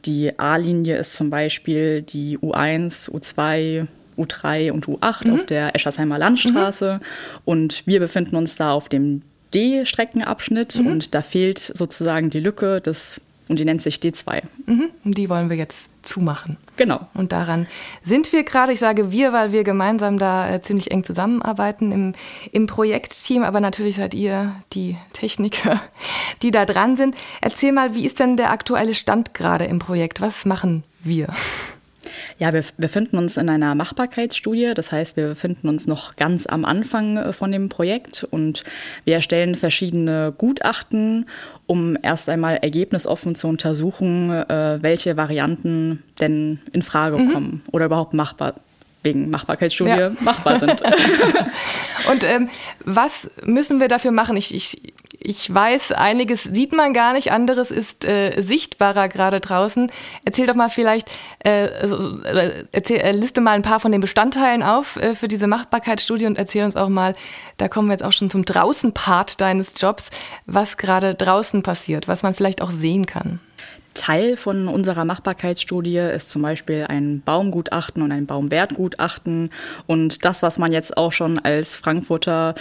Die 0.05 0.39
A-Linie 0.39 0.97
ist 0.97 1.15
zum 1.15 1.29
Beispiel 1.29 2.01
die 2.01 2.39
U1, 2.39 3.11
U2, 3.11 3.87
U3 4.17 4.71
und 4.71 4.87
U8 4.87 5.27
mhm. 5.27 5.33
auf 5.33 5.45
der 5.45 5.75
Eschersheimer 5.75 6.17
Landstraße. 6.17 6.99
Mhm. 7.01 7.41
Und 7.45 7.87
wir 7.87 7.99
befinden 7.99 8.35
uns 8.35 8.55
da 8.55 8.71
auf 8.71 8.89
dem 8.89 9.21
D-Streckenabschnitt 9.53 10.79
mhm. 10.79 10.87
und 10.87 11.15
da 11.15 11.21
fehlt 11.21 11.59
sozusagen 11.59 12.29
die 12.29 12.39
Lücke 12.39 12.81
des 12.81 13.21
und 13.47 13.59
die 13.59 13.65
nennt 13.65 13.81
sich 13.81 13.95
D2. 13.95 14.43
Mhm. 14.65 14.89
Die 15.05 15.29
wollen 15.29 15.49
wir 15.49 15.55
jetzt 15.55 15.89
zumachen. 16.01 16.57
Genau. 16.75 17.07
Und 17.13 17.31
daran 17.31 17.67
sind 18.03 18.33
wir 18.33 18.43
gerade. 18.43 18.73
Ich 18.73 18.79
sage 18.79 19.11
wir, 19.11 19.31
weil 19.31 19.51
wir 19.51 19.63
gemeinsam 19.63 20.17
da 20.17 20.49
äh, 20.49 20.61
ziemlich 20.61 20.91
eng 20.91 21.03
zusammenarbeiten 21.03 21.91
im, 21.91 22.13
im 22.51 22.67
Projektteam. 22.67 23.43
Aber 23.43 23.61
natürlich 23.61 23.95
seid 23.95 24.13
ihr 24.13 24.53
die 24.73 24.97
Techniker, 25.13 25.81
die 26.41 26.51
da 26.51 26.65
dran 26.65 26.95
sind. 26.95 27.15
Erzähl 27.41 27.71
mal, 27.71 27.95
wie 27.95 28.05
ist 28.05 28.19
denn 28.19 28.35
der 28.35 28.51
aktuelle 28.51 28.93
Stand 28.93 29.33
gerade 29.33 29.65
im 29.65 29.79
Projekt? 29.79 30.19
Was 30.19 30.45
machen 30.45 30.83
wir? 31.01 31.27
Ja, 32.39 32.53
wir 32.53 32.63
befinden 32.77 33.17
uns 33.17 33.37
in 33.37 33.49
einer 33.49 33.73
Machbarkeitsstudie. 33.73 34.73
Das 34.75 34.91
heißt, 34.91 35.17
wir 35.17 35.27
befinden 35.27 35.69
uns 35.69 35.87
noch 35.87 36.15
ganz 36.15 36.45
am 36.45 36.65
Anfang 36.65 37.17
äh, 37.17 37.33
von 37.33 37.51
dem 37.51 37.69
Projekt 37.69 38.27
und 38.29 38.63
wir 39.05 39.15
erstellen 39.15 39.55
verschiedene 39.55 40.33
Gutachten, 40.37 41.25
um 41.65 41.97
erst 42.01 42.29
einmal 42.29 42.57
ergebnisoffen 42.57 43.35
zu 43.35 43.47
untersuchen, 43.47 44.31
äh, 44.31 44.77
welche 44.81 45.17
Varianten 45.17 46.03
denn 46.19 46.59
in 46.73 46.83
Frage 46.83 47.17
mhm. 47.17 47.33
kommen 47.33 47.63
oder 47.71 47.85
überhaupt 47.85 48.13
machbar 48.13 48.55
wegen 49.03 49.29
Machbarkeitsstudie 49.29 49.89
ja. 49.89 50.11
machbar 50.19 50.59
sind. 50.59 50.81
Und 52.11 52.23
ähm, 52.23 52.49
was 52.83 53.29
müssen 53.43 53.79
wir 53.79 53.87
dafür 53.87 54.11
machen? 54.11 54.37
Ich, 54.37 54.53
ich, 54.53 54.93
ich 55.19 55.53
weiß, 55.53 55.91
einiges 55.93 56.43
sieht 56.43 56.73
man 56.73 56.93
gar 56.93 57.13
nicht, 57.13 57.31
anderes 57.31 57.71
ist 57.71 58.05
äh, 58.05 58.41
sichtbarer 58.41 59.07
gerade 59.09 59.39
draußen. 59.39 59.91
Erzähl 60.25 60.47
doch 60.47 60.55
mal 60.55 60.69
vielleicht, 60.69 61.09
äh, 61.39 61.69
also, 61.81 62.21
erzähl, 62.71 62.97
äh, 62.97 63.11
liste 63.11 63.41
mal 63.41 63.51
ein 63.51 63.61
paar 63.61 63.79
von 63.79 63.91
den 63.91 64.01
Bestandteilen 64.01 64.63
auf 64.63 64.97
äh, 64.97 65.15
für 65.15 65.27
diese 65.27 65.47
Machbarkeitsstudie 65.47 66.25
und 66.25 66.37
erzähl 66.37 66.63
uns 66.63 66.75
auch 66.75 66.89
mal, 66.89 67.15
da 67.57 67.67
kommen 67.67 67.87
wir 67.87 67.93
jetzt 67.93 68.03
auch 68.03 68.11
schon 68.11 68.29
zum 68.29 68.45
Draußen-Part 68.45 69.41
deines 69.41 69.73
Jobs, 69.77 70.09
was 70.45 70.77
gerade 70.77 71.15
draußen 71.15 71.63
passiert, 71.63 72.07
was 72.07 72.23
man 72.23 72.33
vielleicht 72.33 72.61
auch 72.61 72.71
sehen 72.71 73.05
kann. 73.05 73.39
Teil 73.97 74.37
von 74.37 74.67
unserer 74.67 75.05
Machbarkeitsstudie 75.05 75.97
ist 75.97 76.29
zum 76.29 76.43
Beispiel 76.43 76.85
ein 76.87 77.21
Baumgutachten 77.21 78.03
und 78.03 78.11
ein 78.11 78.27
Baumwertgutachten. 78.27 79.49
Und 79.87 80.23
das, 80.23 80.43
was 80.43 80.59
man 80.59 80.71
jetzt 80.71 80.97
auch 80.97 81.11
schon 81.11 81.39
als 81.39 81.75
Frankfurter 81.75 82.53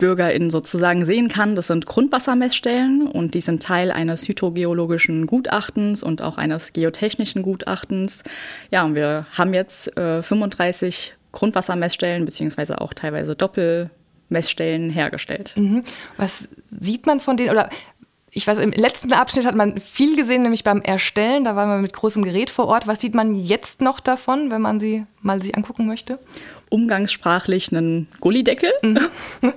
BürgerInnen 0.00 0.50
sozusagen 0.50 1.04
sehen 1.04 1.28
kann, 1.28 1.54
das 1.54 1.68
sind 1.68 1.86
Grundwassermessstellen 1.86 3.06
und 3.06 3.34
die 3.34 3.40
sind 3.40 3.62
Teil 3.62 3.92
eines 3.92 4.26
hydrogeologischen 4.26 5.26
Gutachtens 5.26 6.02
und 6.02 6.22
auch 6.22 6.38
eines 6.38 6.72
geotechnischen 6.72 7.42
Gutachtens. 7.42 8.24
Ja, 8.72 8.84
und 8.84 8.96
wir 8.96 9.26
haben 9.32 9.54
jetzt 9.54 9.96
äh, 9.96 10.22
35 10.22 11.14
Grundwassermessstellen 11.30 12.24
beziehungsweise 12.24 12.80
auch 12.80 12.92
teilweise 12.92 13.36
Doppelmessstellen 13.36 14.90
hergestellt. 14.90 15.54
Mhm. 15.56 15.84
Was 16.16 16.48
sieht 16.68 17.06
man 17.06 17.20
von 17.20 17.36
denen 17.36 17.50
oder 17.50 17.68
ich 18.32 18.46
weiß, 18.46 18.58
im 18.58 18.70
letzten 18.70 19.12
Abschnitt 19.12 19.44
hat 19.44 19.56
man 19.56 19.80
viel 19.80 20.16
gesehen, 20.16 20.42
nämlich 20.42 20.62
beim 20.62 20.82
Erstellen. 20.82 21.44
Da 21.44 21.56
war 21.56 21.66
man 21.66 21.82
mit 21.82 21.92
großem 21.92 22.22
Gerät 22.22 22.50
vor 22.50 22.66
Ort. 22.68 22.86
Was 22.86 23.00
sieht 23.00 23.14
man 23.14 23.34
jetzt 23.34 23.80
noch 23.80 23.98
davon, 23.98 24.50
wenn 24.50 24.62
man 24.62 24.78
sie 24.78 25.04
mal 25.20 25.42
sich 25.42 25.56
angucken 25.56 25.86
möchte? 25.86 26.18
Umgangssprachlich 26.68 27.72
einen 27.72 28.08
Gullideckel. 28.20 28.72
Mhm. 28.82 29.00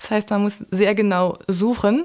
Das 0.00 0.10
heißt, 0.10 0.30
man 0.30 0.42
muss 0.42 0.64
sehr 0.72 0.96
genau 0.96 1.38
suchen. 1.46 2.04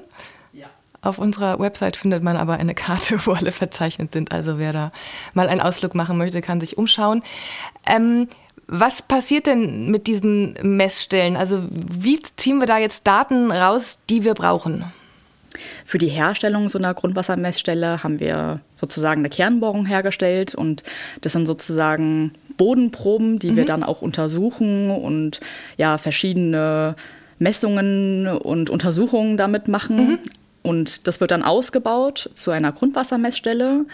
Ja. 0.52 0.66
Auf 1.02 1.18
unserer 1.18 1.58
Website 1.58 1.96
findet 1.96 2.22
man 2.22 2.36
aber 2.36 2.54
eine 2.54 2.76
Karte, 2.76 3.18
wo 3.26 3.32
alle 3.32 3.50
verzeichnet 3.50 4.12
sind. 4.12 4.32
Also 4.32 4.60
wer 4.60 4.72
da 4.72 4.92
mal 5.34 5.48
einen 5.48 5.60
Ausflug 5.60 5.96
machen 5.96 6.16
möchte, 6.16 6.42
kann 6.42 6.60
sich 6.60 6.78
umschauen. 6.78 7.24
Ähm, 7.84 8.28
was 8.68 9.02
passiert 9.02 9.46
denn 9.46 9.90
mit 9.90 10.06
diesen 10.06 10.54
Messstellen? 10.62 11.36
Also 11.36 11.64
wie 11.70 12.20
ziehen 12.20 12.58
wir 12.58 12.66
da 12.68 12.78
jetzt 12.78 13.04
Daten 13.06 13.50
raus, 13.50 13.98
die 14.08 14.22
wir 14.22 14.34
brauchen? 14.34 14.84
Für 15.84 15.98
die 15.98 16.08
Herstellung 16.08 16.68
so 16.68 16.78
einer 16.78 16.94
Grundwassermessstelle 16.94 18.02
haben 18.02 18.20
wir 18.20 18.60
sozusagen 18.76 19.20
eine 19.20 19.30
Kernbohrung 19.30 19.86
hergestellt 19.86 20.54
und 20.54 20.82
das 21.20 21.32
sind 21.32 21.46
sozusagen 21.46 22.32
Bodenproben, 22.56 23.38
die 23.38 23.52
mhm. 23.52 23.56
wir 23.56 23.64
dann 23.64 23.82
auch 23.82 24.02
untersuchen 24.02 24.90
und 24.90 25.40
ja 25.76 25.98
verschiedene 25.98 26.96
Messungen 27.38 28.26
und 28.28 28.70
Untersuchungen 28.70 29.36
damit 29.36 29.68
machen. 29.68 29.96
Mhm. 29.96 30.18
Und 30.62 31.06
das 31.06 31.20
wird 31.20 31.30
dann 31.30 31.42
ausgebaut 31.42 32.30
zu 32.34 32.50
einer 32.50 32.72
Grundwassermessstelle 32.72 33.84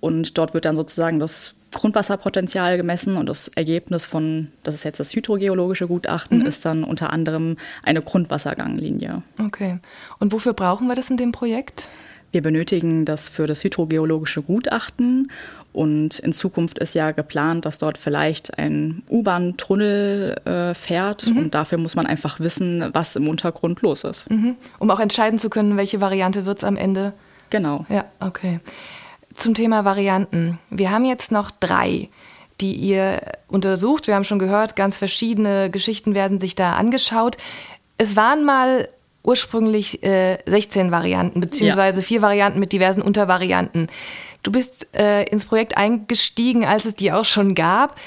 und 0.00 0.38
dort 0.38 0.54
wird 0.54 0.64
dann 0.64 0.76
sozusagen 0.76 1.20
das 1.20 1.55
Grundwasserpotenzial 1.72 2.76
gemessen 2.76 3.16
und 3.16 3.28
das 3.28 3.48
Ergebnis 3.48 4.06
von, 4.06 4.48
das 4.62 4.74
ist 4.74 4.84
jetzt 4.84 5.00
das 5.00 5.14
hydrogeologische 5.14 5.86
Gutachten, 5.86 6.40
mhm. 6.40 6.46
ist 6.46 6.64
dann 6.64 6.84
unter 6.84 7.12
anderem 7.12 7.56
eine 7.82 8.02
Grundwasserganglinie. 8.02 9.22
Okay. 9.40 9.78
Und 10.18 10.32
wofür 10.32 10.52
brauchen 10.52 10.86
wir 10.86 10.94
das 10.94 11.10
in 11.10 11.16
dem 11.16 11.32
Projekt? 11.32 11.88
Wir 12.32 12.42
benötigen 12.42 13.04
das 13.04 13.28
für 13.28 13.46
das 13.46 13.62
hydrogeologische 13.62 14.42
Gutachten 14.42 15.30
und 15.72 16.20
in 16.20 16.32
Zukunft 16.32 16.78
ist 16.78 16.94
ja 16.94 17.12
geplant, 17.12 17.66
dass 17.66 17.76
dort 17.76 17.98
vielleicht 17.98 18.58
ein 18.58 19.02
U-Bahn-Tunnel 19.10 20.40
äh, 20.46 20.74
fährt 20.74 21.26
mhm. 21.26 21.36
und 21.36 21.54
dafür 21.54 21.76
muss 21.76 21.94
man 21.94 22.06
einfach 22.06 22.40
wissen, 22.40 22.88
was 22.94 23.14
im 23.14 23.28
Untergrund 23.28 23.82
los 23.82 24.04
ist. 24.04 24.30
Mhm. 24.30 24.56
Um 24.78 24.90
auch 24.90 25.00
entscheiden 25.00 25.38
zu 25.38 25.50
können, 25.50 25.76
welche 25.76 26.00
Variante 26.00 26.46
wird 26.46 26.58
es 26.58 26.64
am 26.64 26.78
Ende. 26.78 27.12
Genau. 27.50 27.84
Ja, 27.90 28.06
okay. 28.20 28.60
Zum 29.36 29.54
Thema 29.54 29.84
Varianten. 29.84 30.58
Wir 30.70 30.90
haben 30.90 31.04
jetzt 31.04 31.30
noch 31.30 31.50
drei, 31.50 32.08
die 32.60 32.74
ihr 32.74 33.20
untersucht. 33.48 34.06
Wir 34.06 34.14
haben 34.14 34.24
schon 34.24 34.38
gehört, 34.38 34.76
ganz 34.76 34.98
verschiedene 34.98 35.70
Geschichten 35.70 36.14
werden 36.14 36.40
sich 36.40 36.54
da 36.54 36.72
angeschaut. 36.72 37.36
Es 37.98 38.16
waren 38.16 38.44
mal 38.44 38.88
ursprünglich 39.22 40.02
äh, 40.02 40.38
16 40.46 40.90
Varianten, 40.90 41.40
beziehungsweise 41.40 42.00
ja. 42.00 42.06
vier 42.06 42.22
Varianten 42.22 42.60
mit 42.60 42.72
diversen 42.72 43.02
Untervarianten. 43.02 43.88
Du 44.42 44.52
bist 44.52 44.86
äh, 44.96 45.24
ins 45.24 45.46
Projekt 45.46 45.76
eingestiegen, 45.76 46.64
als 46.64 46.84
es 46.84 46.94
die 46.94 47.12
auch 47.12 47.24
schon 47.24 47.54
gab. 47.54 47.98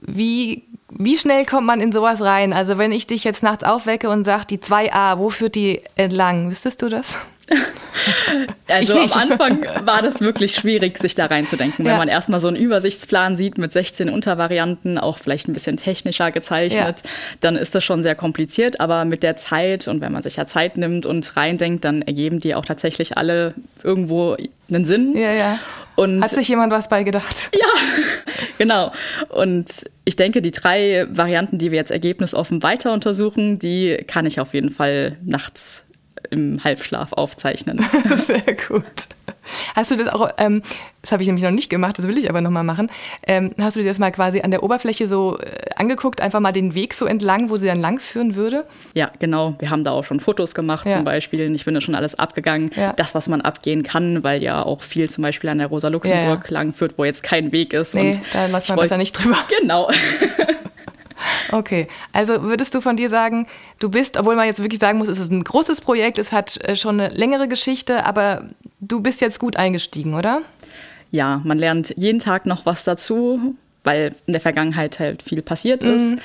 Wie, 0.00 0.64
wie 0.90 1.16
schnell 1.16 1.46
kommt 1.46 1.66
man 1.66 1.80
in 1.80 1.92
sowas 1.92 2.20
rein? 2.22 2.52
Also 2.52 2.78
wenn 2.78 2.90
ich 2.90 3.06
dich 3.06 3.22
jetzt 3.22 3.42
nachts 3.42 3.62
aufwecke 3.62 4.10
und 4.10 4.24
sage, 4.24 4.46
die 4.46 4.58
2a, 4.58 5.18
wo 5.18 5.30
führt 5.30 5.54
die 5.54 5.82
entlang? 5.94 6.50
Wüsstest 6.50 6.82
du 6.82 6.88
das? 6.88 7.20
also 8.68 8.98
am 8.98 9.12
Anfang 9.12 9.66
war 9.84 10.02
das 10.02 10.20
wirklich 10.20 10.54
schwierig, 10.54 10.98
sich 10.98 11.14
da 11.14 11.26
reinzudenken. 11.26 11.84
Wenn 11.84 11.92
ja. 11.92 11.98
man 11.98 12.08
erstmal 12.08 12.40
so 12.40 12.48
einen 12.48 12.56
Übersichtsplan 12.56 13.36
sieht 13.36 13.58
mit 13.58 13.72
16 13.72 14.08
Untervarianten, 14.08 14.98
auch 14.98 15.18
vielleicht 15.18 15.48
ein 15.48 15.52
bisschen 15.52 15.76
technischer 15.76 16.30
gezeichnet, 16.30 17.02
ja. 17.04 17.10
dann 17.40 17.56
ist 17.56 17.74
das 17.74 17.84
schon 17.84 18.02
sehr 18.02 18.14
kompliziert. 18.14 18.80
Aber 18.80 19.04
mit 19.04 19.22
der 19.22 19.36
Zeit 19.36 19.88
und 19.88 20.00
wenn 20.00 20.12
man 20.12 20.22
sich 20.22 20.36
ja 20.36 20.46
Zeit 20.46 20.76
nimmt 20.76 21.06
und 21.06 21.36
reindenkt, 21.36 21.84
dann 21.84 22.02
ergeben 22.02 22.40
die 22.40 22.54
auch 22.54 22.64
tatsächlich 22.64 23.16
alle 23.16 23.54
irgendwo 23.82 24.36
einen 24.68 24.84
Sinn. 24.84 25.16
Ja, 25.16 25.32
ja. 25.32 25.58
Und 25.96 26.22
Hat 26.22 26.30
sich 26.30 26.48
jemand 26.48 26.72
was 26.72 26.88
bei 26.88 27.02
gedacht? 27.02 27.50
Ja, 27.60 27.66
genau. 28.56 28.92
Und 29.28 29.84
ich 30.04 30.16
denke, 30.16 30.40
die 30.40 30.50
drei 30.50 31.06
Varianten, 31.10 31.58
die 31.58 31.70
wir 31.72 31.78
jetzt 31.78 31.90
ergebnisoffen 31.90 32.62
weiter 32.62 32.92
untersuchen, 32.92 33.58
die 33.58 34.02
kann 34.06 34.24
ich 34.24 34.40
auf 34.40 34.54
jeden 34.54 34.70
Fall 34.70 35.18
nachts 35.22 35.84
im 36.30 36.62
Halbschlaf 36.62 37.12
aufzeichnen. 37.12 37.84
Sehr 38.14 38.40
gut. 38.68 39.08
Hast 39.74 39.90
du 39.90 39.96
das 39.96 40.08
auch, 40.08 40.30
ähm, 40.38 40.62
das 41.02 41.12
habe 41.12 41.22
ich 41.22 41.28
nämlich 41.28 41.44
noch 41.44 41.50
nicht 41.50 41.70
gemacht, 41.70 41.98
das 41.98 42.06
will 42.06 42.18
ich 42.18 42.28
aber 42.28 42.40
nochmal 42.40 42.62
machen, 42.62 42.90
ähm, 43.26 43.52
hast 43.58 43.76
du 43.76 43.80
dir 43.80 43.86
das 43.86 43.98
mal 43.98 44.12
quasi 44.12 44.42
an 44.42 44.50
der 44.50 44.62
Oberfläche 44.62 45.06
so 45.06 45.38
äh, 45.38 45.50
angeguckt, 45.76 46.20
einfach 46.20 46.40
mal 46.40 46.52
den 46.52 46.74
Weg 46.74 46.94
so 46.94 47.06
entlang, 47.06 47.48
wo 47.50 47.56
sie 47.56 47.66
dann 47.66 47.80
langführen 47.80 48.36
würde? 48.36 48.64
Ja, 48.94 49.10
genau. 49.18 49.54
Wir 49.58 49.70
haben 49.70 49.84
da 49.84 49.92
auch 49.92 50.04
schon 50.04 50.20
Fotos 50.20 50.54
gemacht 50.54 50.86
ja. 50.86 50.92
zum 50.92 51.04
Beispiel. 51.04 51.54
Ich 51.54 51.64
bin 51.64 51.74
da 51.74 51.80
schon 51.80 51.94
alles 51.94 52.14
abgegangen. 52.14 52.70
Ja. 52.76 52.92
Das, 52.92 53.14
was 53.14 53.28
man 53.28 53.40
abgehen 53.40 53.82
kann, 53.82 54.22
weil 54.22 54.42
ja 54.42 54.62
auch 54.62 54.82
viel 54.82 55.08
zum 55.08 55.22
Beispiel 55.22 55.50
an 55.50 55.58
der 55.58 55.68
Rosa-Luxemburg 55.68 56.44
ja, 56.46 56.54
langführt, 56.54 56.94
wo 56.96 57.04
jetzt 57.04 57.22
kein 57.22 57.52
Weg 57.52 57.72
ist. 57.72 57.94
Nee, 57.94 58.12
und 58.12 58.20
da 58.32 58.46
läuft 58.46 58.68
man 58.68 58.78
besser 58.78 58.98
nicht 58.98 59.12
drüber. 59.12 59.36
Genau. 59.60 59.90
Okay, 61.52 61.88
also 62.12 62.42
würdest 62.42 62.74
du 62.74 62.80
von 62.80 62.96
dir 62.96 63.10
sagen, 63.10 63.46
du 63.78 63.90
bist, 63.90 64.18
obwohl 64.18 64.36
man 64.36 64.46
jetzt 64.46 64.62
wirklich 64.62 64.80
sagen 64.80 64.98
muss, 64.98 65.08
es 65.08 65.18
ist 65.18 65.30
ein 65.30 65.44
großes 65.44 65.80
Projekt, 65.80 66.18
es 66.18 66.32
hat 66.32 66.56
äh, 66.64 66.76
schon 66.76 67.00
eine 67.00 67.14
längere 67.14 67.48
Geschichte, 67.48 68.04
aber 68.04 68.44
du 68.80 69.00
bist 69.00 69.20
jetzt 69.20 69.38
gut 69.38 69.56
eingestiegen, 69.56 70.14
oder? 70.14 70.42
Ja, 71.10 71.40
man 71.44 71.58
lernt 71.58 71.94
jeden 71.96 72.20
Tag 72.20 72.46
noch 72.46 72.66
was 72.66 72.84
dazu, 72.84 73.54
weil 73.84 74.14
in 74.26 74.32
der 74.32 74.40
Vergangenheit 74.40 74.98
halt 75.00 75.22
viel 75.22 75.42
passiert 75.42 75.84
ist. 75.84 76.12
Mhm. 76.12 76.20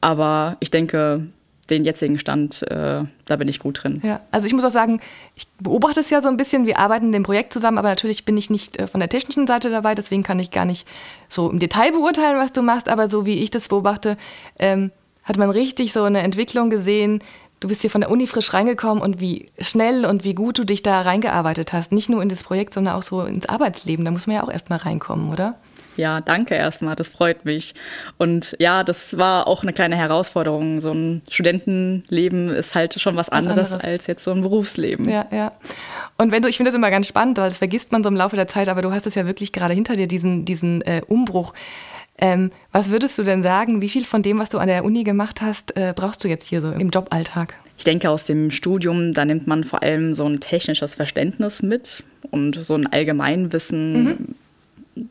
Aber 0.00 0.56
ich 0.60 0.70
denke, 0.70 1.26
den 1.70 1.84
jetzigen 1.84 2.18
Stand, 2.18 2.62
äh, 2.70 3.04
da 3.24 3.36
bin 3.36 3.48
ich 3.48 3.58
gut 3.58 3.82
drin. 3.82 4.00
Ja, 4.04 4.20
also 4.30 4.46
ich 4.46 4.52
muss 4.52 4.64
auch 4.64 4.70
sagen, 4.70 5.00
ich 5.34 5.46
beobachte 5.58 6.00
es 6.00 6.10
ja 6.10 6.22
so 6.22 6.28
ein 6.28 6.36
bisschen. 6.36 6.66
Wir 6.66 6.78
arbeiten 6.78 7.06
in 7.06 7.12
dem 7.12 7.22
Projekt 7.22 7.52
zusammen, 7.52 7.78
aber 7.78 7.88
natürlich 7.88 8.24
bin 8.24 8.36
ich 8.36 8.50
nicht 8.50 8.78
äh, 8.78 8.86
von 8.86 9.00
der 9.00 9.08
technischen 9.08 9.46
Seite 9.46 9.70
dabei, 9.70 9.94
deswegen 9.94 10.22
kann 10.22 10.38
ich 10.38 10.50
gar 10.50 10.64
nicht 10.64 10.86
so 11.28 11.50
im 11.50 11.58
Detail 11.58 11.92
beurteilen, 11.92 12.38
was 12.38 12.52
du 12.52 12.62
machst. 12.62 12.88
Aber 12.88 13.10
so 13.10 13.26
wie 13.26 13.42
ich 13.42 13.50
das 13.50 13.68
beobachte, 13.68 14.16
ähm, 14.58 14.90
hat 15.24 15.38
man 15.38 15.50
richtig 15.50 15.92
so 15.92 16.04
eine 16.04 16.22
Entwicklung 16.22 16.70
gesehen. 16.70 17.20
Du 17.58 17.68
bist 17.68 17.80
hier 17.80 17.90
von 17.90 18.02
der 18.02 18.10
Uni 18.10 18.26
frisch 18.26 18.52
reingekommen 18.52 19.02
und 19.02 19.20
wie 19.20 19.46
schnell 19.60 20.04
und 20.04 20.24
wie 20.24 20.34
gut 20.34 20.58
du 20.58 20.64
dich 20.64 20.82
da 20.82 21.00
reingearbeitet 21.00 21.72
hast. 21.72 21.90
Nicht 21.90 22.08
nur 22.08 22.22
in 22.22 22.28
das 22.28 22.44
Projekt, 22.44 22.74
sondern 22.74 22.94
auch 22.94 23.02
so 23.02 23.22
ins 23.22 23.48
Arbeitsleben. 23.48 24.04
Da 24.04 24.10
muss 24.10 24.26
man 24.26 24.36
ja 24.36 24.44
auch 24.44 24.50
erstmal 24.50 24.78
reinkommen, 24.78 25.32
oder? 25.32 25.56
Ja, 25.96 26.20
danke 26.20 26.54
erstmal, 26.54 26.94
das 26.94 27.08
freut 27.08 27.44
mich. 27.44 27.74
Und 28.18 28.56
ja, 28.58 28.84
das 28.84 29.16
war 29.16 29.46
auch 29.46 29.62
eine 29.62 29.72
kleine 29.72 29.96
Herausforderung. 29.96 30.80
So 30.80 30.92
ein 30.92 31.22
Studentenleben 31.30 32.50
ist 32.50 32.74
halt 32.74 33.00
schon 33.00 33.16
was, 33.16 33.28
was 33.28 33.32
anderes, 33.32 33.72
anderes, 33.72 33.84
als 33.84 34.06
jetzt 34.06 34.24
so 34.24 34.32
ein 34.32 34.42
Berufsleben. 34.42 35.08
Ja, 35.08 35.26
ja. 35.30 35.52
Und 36.18 36.32
wenn 36.32 36.42
du, 36.42 36.48
ich 36.48 36.56
finde 36.56 36.70
das 36.70 36.76
immer 36.76 36.90
ganz 36.90 37.08
spannend, 37.08 37.38
weil 37.38 37.48
das 37.48 37.58
vergisst 37.58 37.92
man 37.92 38.02
so 38.02 38.08
im 38.08 38.16
Laufe 38.16 38.36
der 38.36 38.48
Zeit, 38.48 38.68
aber 38.68 38.82
du 38.82 38.92
hast 38.92 39.06
es 39.06 39.14
ja 39.14 39.26
wirklich 39.26 39.52
gerade 39.52 39.74
hinter 39.74 39.96
dir, 39.96 40.06
diesen, 40.06 40.44
diesen 40.44 40.82
äh, 40.82 41.02
Umbruch. 41.06 41.54
Ähm, 42.18 42.50
was 42.72 42.90
würdest 42.90 43.18
du 43.18 43.22
denn 43.22 43.42
sagen, 43.42 43.82
wie 43.82 43.88
viel 43.88 44.04
von 44.04 44.22
dem, 44.22 44.38
was 44.38 44.48
du 44.48 44.58
an 44.58 44.68
der 44.68 44.84
Uni 44.84 45.04
gemacht 45.04 45.42
hast, 45.42 45.76
äh, 45.76 45.92
brauchst 45.94 46.24
du 46.24 46.28
jetzt 46.28 46.46
hier 46.46 46.62
so 46.62 46.70
im 46.70 46.88
Joballtag? 46.90 47.54
Ich 47.78 47.84
denke, 47.84 48.08
aus 48.08 48.24
dem 48.24 48.50
Studium, 48.50 49.12
da 49.12 49.26
nimmt 49.26 49.46
man 49.46 49.62
vor 49.62 49.82
allem 49.82 50.14
so 50.14 50.26
ein 50.26 50.40
technisches 50.40 50.94
Verständnis 50.94 51.62
mit 51.62 52.04
und 52.30 52.54
so 52.54 52.74
ein 52.74 52.86
Allgemeinwissen. 52.86 54.04
Mhm 54.04 54.34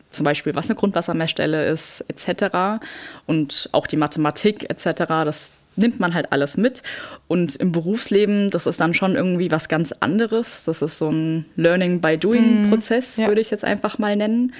zum 0.09 0.23
Beispiel, 0.23 0.55
was 0.55 0.69
eine 0.69 0.75
Grundwassermessstelle 0.75 1.65
ist, 1.65 2.05
etc. 2.07 2.83
Und 3.25 3.69
auch 3.71 3.87
die 3.87 3.97
Mathematik 3.97 4.69
etc. 4.69 5.05
Das 5.07 5.53
nimmt 5.75 5.99
man 5.99 6.13
halt 6.13 6.31
alles 6.31 6.57
mit. 6.57 6.83
Und 7.27 7.55
im 7.55 7.71
Berufsleben, 7.71 8.49
das 8.51 8.65
ist 8.65 8.79
dann 8.79 8.93
schon 8.93 9.15
irgendwie 9.15 9.51
was 9.51 9.69
ganz 9.69 9.91
anderes. 9.91 10.65
Das 10.65 10.81
ist 10.81 10.97
so 10.97 11.09
ein 11.09 11.45
Learning 11.55 12.01
by 12.01 12.17
Doing-Prozess, 12.17 13.17
mhm, 13.17 13.23
ja. 13.23 13.27
würde 13.29 13.41
ich 13.41 13.47
es 13.47 13.51
jetzt 13.51 13.65
einfach 13.65 13.97
mal 13.97 14.15
nennen. 14.15 14.53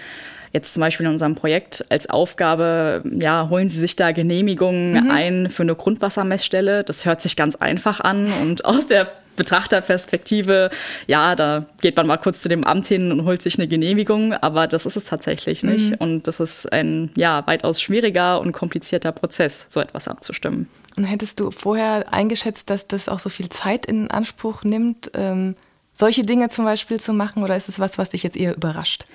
Jetzt 0.52 0.74
zum 0.74 0.82
Beispiel 0.82 1.06
in 1.06 1.12
unserem 1.12 1.36
Projekt 1.36 1.84
als 1.90 2.10
Aufgabe, 2.10 3.04
ja, 3.20 3.50
holen 3.50 3.68
Sie 3.68 3.80
sich 3.80 3.98
da 3.98 4.14
Genehmigungen 4.14 5.06
mhm. 5.06 5.12
ein 5.12 5.50
für 5.50 5.64
eine 5.64 5.76
Grundwassermessstelle. 5.76 6.86
Das 6.86 7.06
hört 7.06 7.20
sich 7.20 7.36
ganz 7.36 7.56
einfach 7.56 8.00
an 8.00 8.32
und 8.42 8.64
aus 8.66 8.88
der 8.88 9.12
Betrachterperspektive, 9.36 10.70
ja, 11.08 11.36
da 11.36 11.66
geht 11.82 11.96
man 11.98 12.08
mal 12.08 12.18
kurz 12.18 12.42
zu 12.42 12.50
dem 12.50 12.64
Amt 12.64 12.88
hin 12.88 13.12
und 13.12 13.26
holt 13.26 13.42
sich 13.42 13.58
eine 13.58 13.68
Genehmigung, 13.68 14.34
aber 14.34 14.68
das 14.68 14.86
ist 14.86 14.96
es 14.96 15.06
tatsächlich 15.06 15.64
nicht. 15.64 15.92
Mhm. 15.92 15.98
Und 16.00 16.28
das 16.28 16.40
ist 16.40 16.72
ein 16.72 17.12
ja 17.16 17.46
weitaus 17.48 17.82
schwieriger 17.82 18.40
und 18.42 18.52
komplizierter 18.52 19.12
Prozess, 19.12 19.66
so 19.70 19.80
etwas 19.80 20.08
abzustimmen. 20.08 20.68
Und 20.98 21.04
hättest 21.06 21.40
du 21.40 21.52
vorher 21.52 22.14
eingeschätzt, 22.14 22.70
dass 22.70 22.88
das 22.88 23.10
auch 23.10 23.20
so 23.20 23.30
viel 23.30 23.50
Zeit 23.50 23.86
in 23.86 24.10
Anspruch 24.12 24.64
nimmt, 24.64 25.12
ähm, 25.14 25.56
solche 25.94 26.24
Dinge 26.24 26.50
zum 26.50 26.66
Beispiel 26.66 27.00
zu 27.00 27.14
machen, 27.14 27.44
oder 27.44 27.56
ist 27.56 27.70
es 27.70 27.80
was, 27.80 27.98
was 27.98 28.10
dich 28.10 28.24
jetzt 28.24 28.38
eher 28.38 28.56
überrascht? 28.56 29.06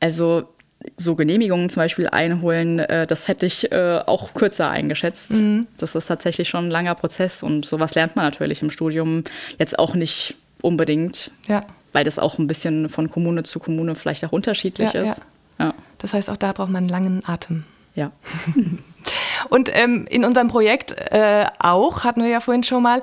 Also 0.00 0.48
so 0.96 1.14
Genehmigungen 1.16 1.68
zum 1.70 1.82
Beispiel 1.82 2.08
einholen, 2.08 2.78
äh, 2.78 3.06
das 3.06 3.28
hätte 3.28 3.46
ich 3.46 3.72
äh, 3.72 4.00
auch 4.06 4.34
kürzer 4.34 4.70
eingeschätzt. 4.70 5.32
Mhm. 5.32 5.66
Das 5.76 5.94
ist 5.94 6.06
tatsächlich 6.06 6.48
schon 6.48 6.66
ein 6.66 6.70
langer 6.70 6.94
Prozess 6.94 7.42
und 7.42 7.64
sowas 7.64 7.94
lernt 7.94 8.16
man 8.16 8.24
natürlich 8.24 8.62
im 8.62 8.70
Studium 8.70 9.24
jetzt 9.58 9.78
auch 9.78 9.94
nicht 9.94 10.36
unbedingt, 10.62 11.30
ja. 11.48 11.62
weil 11.92 12.04
das 12.04 12.18
auch 12.18 12.38
ein 12.38 12.46
bisschen 12.46 12.88
von 12.88 13.10
Kommune 13.10 13.42
zu 13.42 13.58
Kommune 13.58 13.94
vielleicht 13.94 14.24
auch 14.24 14.32
unterschiedlich 14.32 14.92
ja, 14.92 15.02
ist. 15.02 15.22
Ja. 15.58 15.66
ja. 15.66 15.74
Das 15.98 16.14
heißt, 16.14 16.30
auch 16.30 16.36
da 16.36 16.52
braucht 16.52 16.70
man 16.70 16.84
einen 16.84 16.88
langen 16.88 17.22
Atem. 17.26 17.64
Ja. 17.94 18.12
und 19.50 19.70
ähm, 19.76 20.06
in 20.08 20.24
unserem 20.24 20.48
Projekt 20.48 20.92
äh, 21.10 21.46
auch, 21.58 22.04
hatten 22.04 22.22
wir 22.22 22.28
ja 22.30 22.40
vorhin 22.40 22.62
schon 22.62 22.82
mal, 22.82 23.02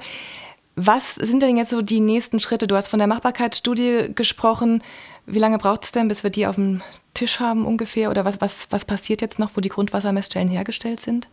was 0.76 1.16
sind 1.16 1.42
denn 1.42 1.58
jetzt 1.58 1.72
so 1.72 1.82
die 1.82 2.02
nächsten 2.02 2.40
Schritte? 2.40 2.68
Du 2.68 2.76
hast 2.76 2.90
von 2.90 3.00
der 3.00 3.08
Machbarkeitsstudie 3.08 4.12
gesprochen. 4.14 4.84
Wie 5.26 5.40
lange 5.40 5.58
braucht 5.58 5.86
es 5.86 5.92
denn, 5.92 6.08
bis 6.08 6.24
wir 6.24 6.30
die 6.30 6.48
auf 6.48 6.56
dem 6.56 6.82
Tisch 7.14 7.40
haben 7.40 7.66
ungefähr? 7.66 8.10
Oder 8.10 8.26
was, 8.26 8.42
was, 8.42 8.68
was 8.70 8.86
passiert 8.86 9.22
jetzt 9.22 9.40
noch, 9.40 9.52
wo 9.56 9.62
die 9.62 9.70
Grundwassermessstellen 9.70 10.50
hergestellt 10.50 11.00
sind? 11.00 11.30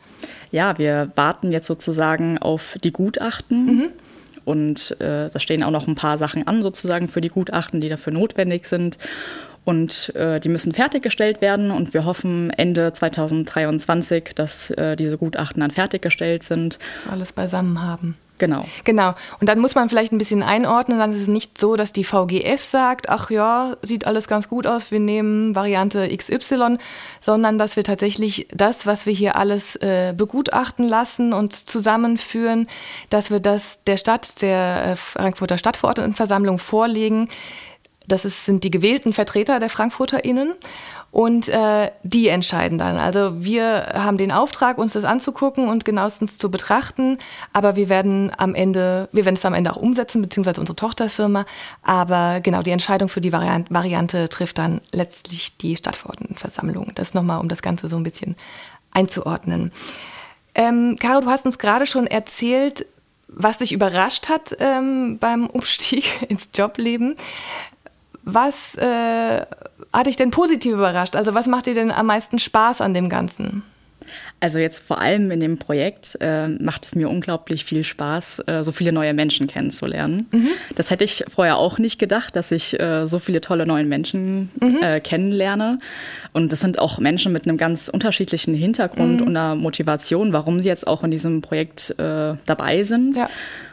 Ja, 0.52 0.78
wir 0.78 1.10
warten 1.16 1.50
jetzt 1.50 1.66
sozusagen 1.66 2.38
auf 2.38 2.76
die 2.82 2.92
Gutachten. 2.92 3.66
Mhm. 3.66 3.88
Und 4.44 5.00
äh, 5.00 5.28
da 5.28 5.38
stehen 5.38 5.62
auch 5.62 5.70
noch 5.70 5.86
ein 5.86 5.94
paar 5.94 6.18
Sachen 6.18 6.46
an, 6.46 6.62
sozusagen 6.62 7.08
für 7.08 7.20
die 7.20 7.28
Gutachten, 7.28 7.80
die 7.80 7.88
dafür 7.88 8.12
notwendig 8.12 8.66
sind. 8.66 8.98
Und 9.64 10.14
äh, 10.16 10.40
die 10.40 10.48
müssen 10.48 10.72
fertiggestellt 10.72 11.40
werden 11.40 11.70
und 11.70 11.94
wir 11.94 12.04
hoffen 12.04 12.50
Ende 12.50 12.92
2023, 12.92 14.32
dass 14.34 14.70
äh, 14.70 14.96
diese 14.96 15.18
Gutachten 15.18 15.60
dann 15.60 15.70
fertiggestellt 15.70 16.42
sind. 16.42 16.78
So 17.04 17.10
alles 17.10 17.32
beisammen 17.32 17.80
haben. 17.80 18.16
Genau. 18.42 18.64
Genau. 18.82 19.14
Und 19.38 19.48
dann 19.48 19.60
muss 19.60 19.76
man 19.76 19.88
vielleicht 19.88 20.10
ein 20.10 20.18
bisschen 20.18 20.42
einordnen. 20.42 20.98
Dann 20.98 21.12
ist 21.12 21.20
es 21.20 21.28
nicht 21.28 21.58
so, 21.58 21.76
dass 21.76 21.92
die 21.92 22.02
VGF 22.02 22.60
sagt, 22.60 23.08
ach 23.08 23.30
ja, 23.30 23.76
sieht 23.82 24.04
alles 24.04 24.26
ganz 24.26 24.48
gut 24.48 24.66
aus, 24.66 24.90
wir 24.90 24.98
nehmen 24.98 25.54
Variante 25.54 26.08
XY, 26.08 26.78
sondern 27.20 27.56
dass 27.56 27.76
wir 27.76 27.84
tatsächlich 27.84 28.48
das, 28.52 28.84
was 28.84 29.06
wir 29.06 29.12
hier 29.12 29.36
alles 29.36 29.76
äh, 29.76 30.12
begutachten 30.16 30.88
lassen 30.88 31.32
und 31.32 31.54
zusammenführen, 31.54 32.66
dass 33.10 33.30
wir 33.30 33.38
das 33.38 33.84
der 33.84 33.96
Stadt, 33.96 34.42
der 34.42 34.86
äh, 34.86 34.96
Frankfurter 34.96 35.56
Stadtverordnetenversammlung 35.56 36.58
vorlegen. 36.58 37.28
Das 38.08 38.24
ist, 38.24 38.46
sind 38.46 38.64
die 38.64 38.70
gewählten 38.70 39.12
Vertreter 39.12 39.60
der 39.60 39.70
FrankfurterInnen 39.70 40.54
und 41.12 41.48
äh, 41.50 41.90
die 42.02 42.28
entscheiden 42.28 42.78
dann. 42.78 42.96
Also 42.96 43.44
wir 43.44 43.92
haben 43.94 44.16
den 44.16 44.32
Auftrag, 44.32 44.78
uns 44.78 44.94
das 44.94 45.04
anzugucken 45.04 45.68
und 45.68 45.84
genauestens 45.84 46.38
zu 46.38 46.50
betrachten, 46.50 47.18
aber 47.52 47.76
wir 47.76 47.88
werden 47.88 48.32
am 48.38 48.54
Ende, 48.54 49.08
wir 49.12 49.26
werden 49.26 49.36
es 49.36 49.44
am 49.44 49.54
Ende 49.54 49.70
auch 49.70 49.76
umsetzen, 49.76 50.22
beziehungsweise 50.22 50.58
unsere 50.58 50.76
Tochterfirma. 50.76 51.44
Aber 51.82 52.40
genau, 52.40 52.62
die 52.62 52.70
Entscheidung 52.70 53.08
für 53.08 53.20
die 53.20 53.32
Variante, 53.32 53.72
Variante 53.72 54.28
trifft 54.30 54.56
dann 54.56 54.80
letztlich 54.92 55.56
die 55.58 55.76
Stadtverordnetenversammlung. 55.76 56.92
Das 56.94 57.12
nochmal, 57.12 57.40
um 57.40 57.48
das 57.48 57.60
Ganze 57.60 57.88
so 57.88 57.96
ein 57.96 58.04
bisschen 58.04 58.34
einzuordnen. 58.92 59.70
Ähm, 60.54 60.96
Caro, 60.98 61.20
du 61.20 61.28
hast 61.28 61.44
uns 61.44 61.58
gerade 61.58 61.86
schon 61.86 62.06
erzählt, 62.06 62.86
was 63.28 63.58
dich 63.58 63.72
überrascht 63.72 64.28
hat 64.28 64.56
ähm, 64.60 65.18
beim 65.18 65.46
Umstieg 65.46 66.22
ins 66.28 66.48
Jobleben. 66.54 67.16
Was 68.24 68.76
äh, 68.76 69.44
hat 69.92 70.06
dich 70.06 70.16
denn 70.16 70.30
positiv 70.30 70.74
überrascht? 70.74 71.16
Also 71.16 71.34
was 71.34 71.46
macht 71.46 71.66
dir 71.66 71.74
denn 71.74 71.90
am 71.90 72.06
meisten 72.06 72.38
Spaß 72.38 72.80
an 72.80 72.94
dem 72.94 73.08
Ganzen? 73.08 73.62
Also 74.40 74.58
jetzt 74.58 74.84
vor 74.84 75.00
allem 75.00 75.30
in 75.30 75.38
dem 75.38 75.58
Projekt 75.58 76.18
äh, 76.20 76.48
macht 76.48 76.84
es 76.84 76.96
mir 76.96 77.08
unglaublich 77.08 77.64
viel 77.64 77.84
Spaß, 77.84 78.42
äh, 78.46 78.64
so 78.64 78.72
viele 78.72 78.90
neue 78.90 79.14
Menschen 79.14 79.46
kennenzulernen. 79.46 80.26
Mhm. 80.32 80.48
Das 80.74 80.90
hätte 80.90 81.04
ich 81.04 81.24
vorher 81.32 81.58
auch 81.58 81.78
nicht 81.78 82.00
gedacht, 82.00 82.34
dass 82.34 82.50
ich 82.50 82.78
äh, 82.80 83.06
so 83.06 83.20
viele 83.20 83.40
tolle 83.40 83.66
neue 83.66 83.84
Menschen 83.84 84.50
mhm. 84.60 84.82
Äh, 84.82 85.00
kennenlerne. 85.00 85.78
Und 86.32 86.52
das 86.52 86.60
sind 86.60 86.80
auch 86.80 86.98
Menschen 86.98 87.32
mit 87.32 87.46
einem 87.46 87.56
ganz 87.56 87.88
unterschiedlichen 87.88 88.54
Hintergrund 88.54 89.20
mhm. 89.20 89.26
und 89.28 89.36
einer 89.36 89.54
Motivation, 89.54 90.32
warum 90.32 90.58
sie 90.58 90.68
jetzt 90.68 90.88
auch 90.88 91.04
in 91.04 91.12
diesem 91.12 91.40
Projekt 91.40 91.94
äh, 91.98 92.34
dabei 92.44 92.82
sind. 92.82 93.16
Ja. 93.16 93.28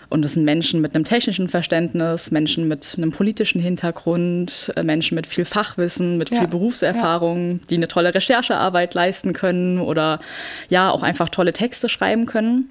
Und 0.10 0.26
es 0.26 0.34
sind 0.34 0.44
Menschen 0.44 0.82
mit 0.82 0.96
einem 0.96 1.04
technischen 1.04 1.48
Verständnis, 1.48 2.32
Menschen 2.32 2.68
mit 2.68 2.96
einem 2.98 3.12
politischen 3.12 3.62
Hintergrund, 3.62 4.72
äh, 4.76 4.84
Menschen 4.84 5.16
mit 5.16 5.28
viel 5.28 5.46
Fachwissen, 5.46 6.18
mit 6.18 6.30
viel 6.30 6.40
ja. 6.40 6.46
Berufserfahrung, 6.48 7.52
ja. 7.52 7.58
die 7.70 7.76
eine 7.76 7.88
tolle 7.88 8.14
Recherchearbeit 8.14 8.96
leisten 8.96 9.34
können 9.34 9.80
oder 9.80 10.20
ja 10.68 10.90
auch 10.90 11.04
einfach 11.04 11.30
tolle 11.30 11.54
Texte 11.54 11.90
schreiben 11.90 12.26
können. 12.26 12.70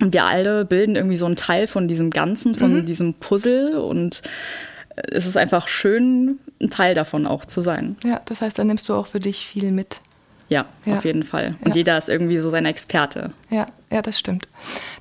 Und 0.00 0.12
wir 0.12 0.24
alle 0.24 0.64
bilden 0.64 0.94
irgendwie 0.94 1.16
so 1.16 1.26
einen 1.26 1.36
Teil 1.36 1.66
von 1.66 1.88
diesem 1.88 2.10
Ganzen, 2.10 2.54
von 2.54 2.74
mhm. 2.74 2.86
diesem 2.86 3.14
Puzzle 3.14 3.78
und 3.78 4.22
es 4.96 5.26
ist 5.26 5.36
einfach 5.36 5.68
schön, 5.68 6.38
ein 6.60 6.70
Teil 6.70 6.94
davon 6.94 7.26
auch 7.26 7.44
zu 7.44 7.60
sein. 7.60 7.96
Ja, 8.04 8.20
das 8.24 8.40
heißt, 8.40 8.58
da 8.58 8.64
nimmst 8.64 8.88
du 8.88 8.94
auch 8.94 9.06
für 9.06 9.20
dich 9.20 9.46
viel 9.46 9.70
mit. 9.70 10.00
Ja, 10.48 10.66
ja. 10.84 10.96
auf 10.96 11.04
jeden 11.04 11.24
Fall. 11.24 11.56
Und 11.60 11.70
ja. 11.70 11.76
jeder 11.76 11.98
ist 11.98 12.08
irgendwie 12.08 12.38
so 12.38 12.50
sein 12.50 12.66
Experte. 12.66 13.32
Ja, 13.50 13.66
ja, 13.90 14.00
das 14.00 14.18
stimmt. 14.18 14.46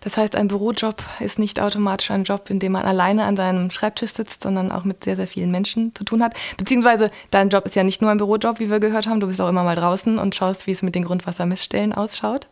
Das 0.01 0.17
heißt, 0.17 0.35
ein 0.35 0.47
Bürojob 0.47 1.03
ist 1.19 1.37
nicht 1.37 1.59
automatisch 1.59 2.09
ein 2.09 2.23
Job, 2.23 2.49
in 2.49 2.59
dem 2.59 2.71
man 2.71 2.85
alleine 2.85 3.25
an 3.25 3.35
seinem 3.35 3.69
Schreibtisch 3.69 4.13
sitzt, 4.13 4.41
sondern 4.41 4.71
auch 4.71 4.85
mit 4.85 5.03
sehr, 5.03 5.15
sehr 5.15 5.27
vielen 5.27 5.51
Menschen 5.51 5.93
zu 5.93 6.03
tun 6.03 6.23
hat. 6.23 6.33
Beziehungsweise 6.57 7.11
dein 7.29 7.49
Job 7.49 7.65
ist 7.65 7.75
ja 7.75 7.83
nicht 7.83 8.01
nur 8.01 8.09
ein 8.09 8.17
Bürojob, 8.17 8.59
wie 8.59 8.71
wir 8.71 8.79
gehört 8.79 9.07
haben. 9.07 9.19
Du 9.19 9.27
bist 9.27 9.39
auch 9.39 9.49
immer 9.49 9.63
mal 9.63 9.75
draußen 9.75 10.17
und 10.17 10.33
schaust, 10.33 10.65
wie 10.65 10.71
es 10.71 10.81
mit 10.81 10.95
den 10.95 11.05
Grundwassermessstellen 11.05 11.93
ausschaut. 11.93 12.47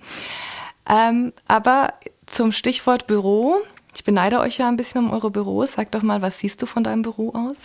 Ähm, 0.87 1.33
aber 1.47 1.93
zum 2.27 2.51
Stichwort 2.51 3.07
Büro 3.07 3.57
ich 3.95 4.03
beneide 4.03 4.39
euch 4.39 4.57
ja 4.57 4.67
ein 4.67 4.77
bisschen 4.77 5.05
um 5.05 5.13
eure 5.13 5.29
Büros. 5.29 5.73
Sag 5.73 5.91
doch 5.91 6.01
mal, 6.01 6.21
was 6.21 6.39
siehst 6.39 6.61
du 6.61 6.65
von 6.65 6.83
deinem 6.83 7.03
Büro 7.03 7.29
aus? 7.29 7.57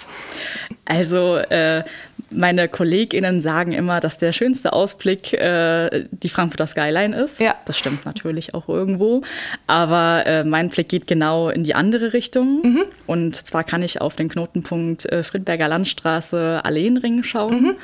Also 0.85 1.37
äh, 1.37 1.85
meine 2.31 2.69
KollegInnen 2.69 3.41
sagen 3.41 3.73
immer, 3.73 4.01
dass 4.01 4.19
der 4.19 4.33
schönste 4.33 4.73
Ausblick 4.73 5.33
äh, 5.33 6.07
die 6.11 6.29
Frankfurter 6.29 6.67
Skyline 6.67 7.17
ist. 7.17 7.41
Ja. 7.41 7.55
Das 7.65 7.79
stimmt 7.79 8.05
natürlich 8.05 8.55
auch 8.55 8.69
irgendwo. 8.69 9.23
Aber 9.67 10.27
äh, 10.27 10.45
mein 10.45 10.69
Blick 10.69 10.89
geht 10.89 11.07
genau 11.07 11.49
in 11.49 11.65
die 11.65 11.75
andere 11.75 12.13
Richtung. 12.13 12.63
Mhm. 12.63 12.85
Und 13.07 13.37
zwar 13.37 13.65
kann 13.65 13.83
ich 13.83 14.01
auf 14.01 14.17
den 14.17 14.29
Knotenpunkt 14.29 15.07
äh, 15.07 15.23
Friedberger 15.23 15.69
Landstraße 15.69 16.61
Alleenring 16.65 17.23
schauen. 17.23 17.63
Mhm. 17.63 17.77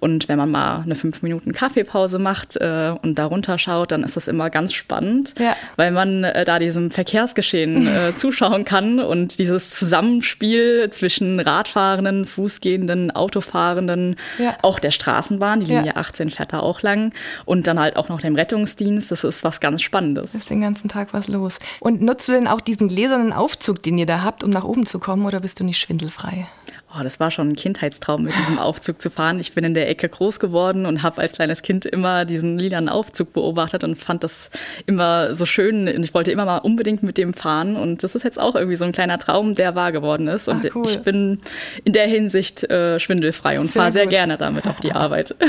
Und 0.00 0.28
wenn 0.28 0.38
man 0.38 0.50
mal 0.50 0.82
eine 0.82 0.94
fünf 0.94 1.22
Minuten 1.22 1.52
Kaffeepause 1.52 2.18
macht 2.18 2.56
äh, 2.56 2.94
und 3.02 3.18
da 3.18 3.26
runterschaut, 3.26 3.92
dann 3.92 4.02
ist 4.02 4.16
das 4.16 4.28
immer 4.28 4.48
ganz 4.48 4.72
spannend, 4.72 5.34
ja. 5.38 5.54
weil 5.76 5.90
man 5.90 6.24
äh, 6.24 6.46
da 6.46 6.58
diesem 6.58 6.90
Verkehrsgeschehen 6.90 7.89
äh, 7.90 8.14
zuschauen 8.14 8.64
kann 8.64 9.00
und 9.00 9.38
dieses 9.38 9.70
Zusammenspiel 9.70 10.90
zwischen 10.90 11.40
Radfahrenden, 11.40 12.26
Fußgehenden, 12.26 13.10
Autofahrenden, 13.10 14.16
ja. 14.38 14.56
auch 14.62 14.78
der 14.78 14.90
Straßenbahn, 14.90 15.60
die 15.60 15.66
Linie 15.66 15.92
ja. 15.94 15.96
18 15.96 16.30
fährt 16.30 16.52
da 16.52 16.60
auch 16.60 16.82
lang 16.82 17.12
und 17.44 17.66
dann 17.66 17.78
halt 17.78 17.96
auch 17.96 18.08
noch 18.08 18.20
dem 18.20 18.34
Rettungsdienst, 18.34 19.10
das 19.10 19.24
ist 19.24 19.44
was 19.44 19.60
ganz 19.60 19.82
Spannendes. 19.82 20.34
Ist 20.34 20.50
den 20.50 20.60
ganzen 20.60 20.88
Tag 20.88 21.12
was 21.12 21.28
los. 21.28 21.58
Und 21.80 22.02
nutzt 22.02 22.28
du 22.28 22.32
denn 22.32 22.48
auch 22.48 22.60
diesen 22.60 22.88
gläsernen 22.88 23.32
Aufzug, 23.32 23.82
den 23.82 23.98
ihr 23.98 24.06
da 24.06 24.22
habt, 24.22 24.44
um 24.44 24.50
nach 24.50 24.64
oben 24.64 24.86
zu 24.86 24.98
kommen 24.98 25.26
oder 25.26 25.40
bist 25.40 25.60
du 25.60 25.64
nicht 25.64 25.78
schwindelfrei? 25.78 26.46
Oh, 26.92 27.04
das 27.04 27.20
war 27.20 27.30
schon 27.30 27.50
ein 27.50 27.56
Kindheitstraum, 27.56 28.24
mit 28.24 28.36
diesem 28.36 28.58
Aufzug 28.58 29.00
zu 29.00 29.10
fahren. 29.10 29.38
Ich 29.38 29.54
bin 29.54 29.62
in 29.62 29.74
der 29.74 29.88
Ecke 29.88 30.08
groß 30.08 30.40
geworden 30.40 30.86
und 30.86 31.04
habe 31.04 31.20
als 31.20 31.34
kleines 31.34 31.62
Kind 31.62 31.86
immer 31.86 32.24
diesen 32.24 32.58
lilanen 32.58 32.88
Aufzug 32.88 33.32
beobachtet 33.32 33.84
und 33.84 33.94
fand 33.94 34.24
das 34.24 34.50
immer 34.86 35.36
so 35.36 35.46
schön. 35.46 35.86
Und 35.86 36.02
ich 36.02 36.14
wollte 36.14 36.32
immer 36.32 36.44
mal 36.46 36.58
unbedingt 36.58 37.04
mit 37.04 37.16
dem 37.16 37.32
fahren. 37.32 37.76
Und 37.76 38.02
das 38.02 38.16
ist 38.16 38.24
jetzt 38.24 38.40
auch 38.40 38.56
irgendwie 38.56 38.74
so 38.74 38.84
ein 38.84 38.92
kleiner 38.92 39.18
Traum, 39.18 39.54
der 39.54 39.76
wahr 39.76 39.92
geworden 39.92 40.26
ist. 40.26 40.48
Und 40.48 40.66
Ach, 40.68 40.74
cool. 40.74 40.84
ich 40.84 41.00
bin 41.02 41.40
in 41.84 41.92
der 41.92 42.08
Hinsicht 42.08 42.64
äh, 42.64 42.98
schwindelfrei 42.98 43.60
und 43.60 43.70
fahre 43.70 43.92
sehr 43.92 44.08
gerne 44.08 44.36
damit 44.36 44.66
auf 44.66 44.80
die 44.80 44.92
Arbeit. 44.92 45.36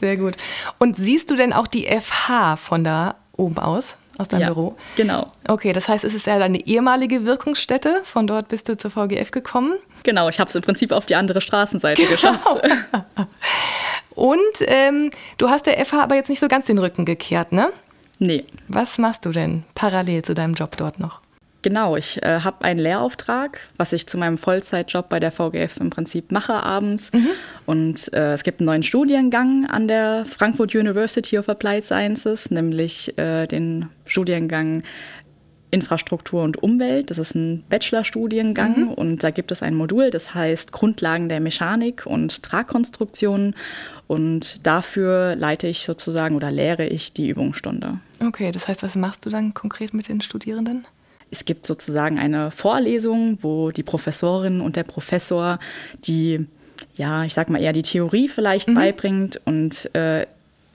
Sehr 0.00 0.16
gut. 0.16 0.34
Und 0.78 0.96
siehst 0.96 1.30
du 1.30 1.36
denn 1.36 1.52
auch 1.52 1.68
die 1.68 1.86
FH 1.86 2.56
von 2.56 2.82
da 2.82 3.14
oben 3.36 3.58
aus? 3.58 3.96
Aus 4.18 4.28
deinem 4.28 4.42
ja, 4.42 4.46
Büro? 4.48 4.76
Genau. 4.96 5.30
Okay, 5.48 5.72
das 5.72 5.88
heißt, 5.88 6.04
es 6.04 6.14
ist 6.14 6.26
ja 6.26 6.38
deine 6.38 6.66
ehemalige 6.66 7.24
Wirkungsstätte. 7.24 8.00
Von 8.04 8.26
dort 8.26 8.48
bist 8.48 8.68
du 8.68 8.76
zur 8.76 8.90
VGF 8.90 9.30
gekommen. 9.30 9.74
Genau, 10.02 10.28
ich 10.28 10.40
habe 10.40 10.48
es 10.48 10.54
im 10.54 10.62
Prinzip 10.62 10.92
auf 10.92 11.06
die 11.06 11.16
andere 11.16 11.40
Straßenseite 11.40 12.02
genau. 12.02 12.14
geschafft. 12.14 12.60
Und 14.14 14.38
ähm, 14.66 15.10
du 15.38 15.50
hast 15.50 15.66
der 15.66 15.84
FH 15.84 16.02
aber 16.02 16.14
jetzt 16.14 16.28
nicht 16.28 16.40
so 16.40 16.48
ganz 16.48 16.66
den 16.66 16.78
Rücken 16.78 17.04
gekehrt, 17.04 17.52
ne? 17.52 17.72
Nee. 18.18 18.44
Was 18.68 18.98
machst 18.98 19.24
du 19.24 19.30
denn 19.30 19.64
parallel 19.74 20.22
zu 20.22 20.34
deinem 20.34 20.54
Job 20.54 20.76
dort 20.76 21.00
noch? 21.00 21.20
Genau, 21.64 21.96
ich 21.96 22.22
äh, 22.22 22.40
habe 22.40 22.62
einen 22.62 22.78
Lehrauftrag, 22.78 23.58
was 23.78 23.94
ich 23.94 24.06
zu 24.06 24.18
meinem 24.18 24.36
Vollzeitjob 24.36 25.08
bei 25.08 25.18
der 25.18 25.30
VGF 25.30 25.78
im 25.78 25.88
Prinzip 25.88 26.30
mache 26.30 26.62
abends. 26.62 27.10
Mhm. 27.10 27.28
Und 27.64 28.12
äh, 28.12 28.34
es 28.34 28.42
gibt 28.42 28.60
einen 28.60 28.66
neuen 28.66 28.82
Studiengang 28.82 29.64
an 29.64 29.88
der 29.88 30.26
Frankfurt 30.26 30.74
University 30.74 31.38
of 31.38 31.48
Applied 31.48 31.82
Sciences, 31.82 32.50
nämlich 32.50 33.16
äh, 33.16 33.46
den 33.46 33.88
Studiengang 34.04 34.82
Infrastruktur 35.70 36.42
und 36.42 36.62
Umwelt. 36.62 37.10
Das 37.10 37.16
ist 37.16 37.34
ein 37.34 37.64
Bachelorstudiengang 37.70 38.80
mhm. 38.80 38.88
und 38.92 39.24
da 39.24 39.30
gibt 39.30 39.50
es 39.50 39.62
ein 39.62 39.74
Modul, 39.74 40.10
das 40.10 40.34
heißt 40.34 40.70
Grundlagen 40.70 41.30
der 41.30 41.40
Mechanik 41.40 42.04
und 42.04 42.42
Tragkonstruktion. 42.42 43.54
Und 44.06 44.66
dafür 44.66 45.34
leite 45.34 45.66
ich 45.66 45.86
sozusagen 45.86 46.36
oder 46.36 46.52
lehre 46.52 46.84
ich 46.84 47.14
die 47.14 47.30
Übungsstunde. 47.30 48.00
Okay, 48.20 48.52
das 48.52 48.68
heißt, 48.68 48.82
was 48.82 48.96
machst 48.96 49.24
du 49.24 49.30
dann 49.30 49.54
konkret 49.54 49.94
mit 49.94 50.08
den 50.08 50.20
Studierenden? 50.20 50.86
Es 51.34 51.44
gibt 51.44 51.66
sozusagen 51.66 52.16
eine 52.16 52.52
Vorlesung, 52.52 53.38
wo 53.40 53.72
die 53.72 53.82
Professorin 53.82 54.60
und 54.60 54.76
der 54.76 54.84
Professor 54.84 55.58
die, 56.04 56.46
ja, 56.94 57.24
ich 57.24 57.34
sag 57.34 57.50
mal 57.50 57.60
eher 57.60 57.72
die 57.72 57.82
Theorie 57.82 58.28
vielleicht 58.28 58.68
mhm. 58.68 58.74
beibringt 58.74 59.40
und 59.44 59.92
äh, 59.96 60.26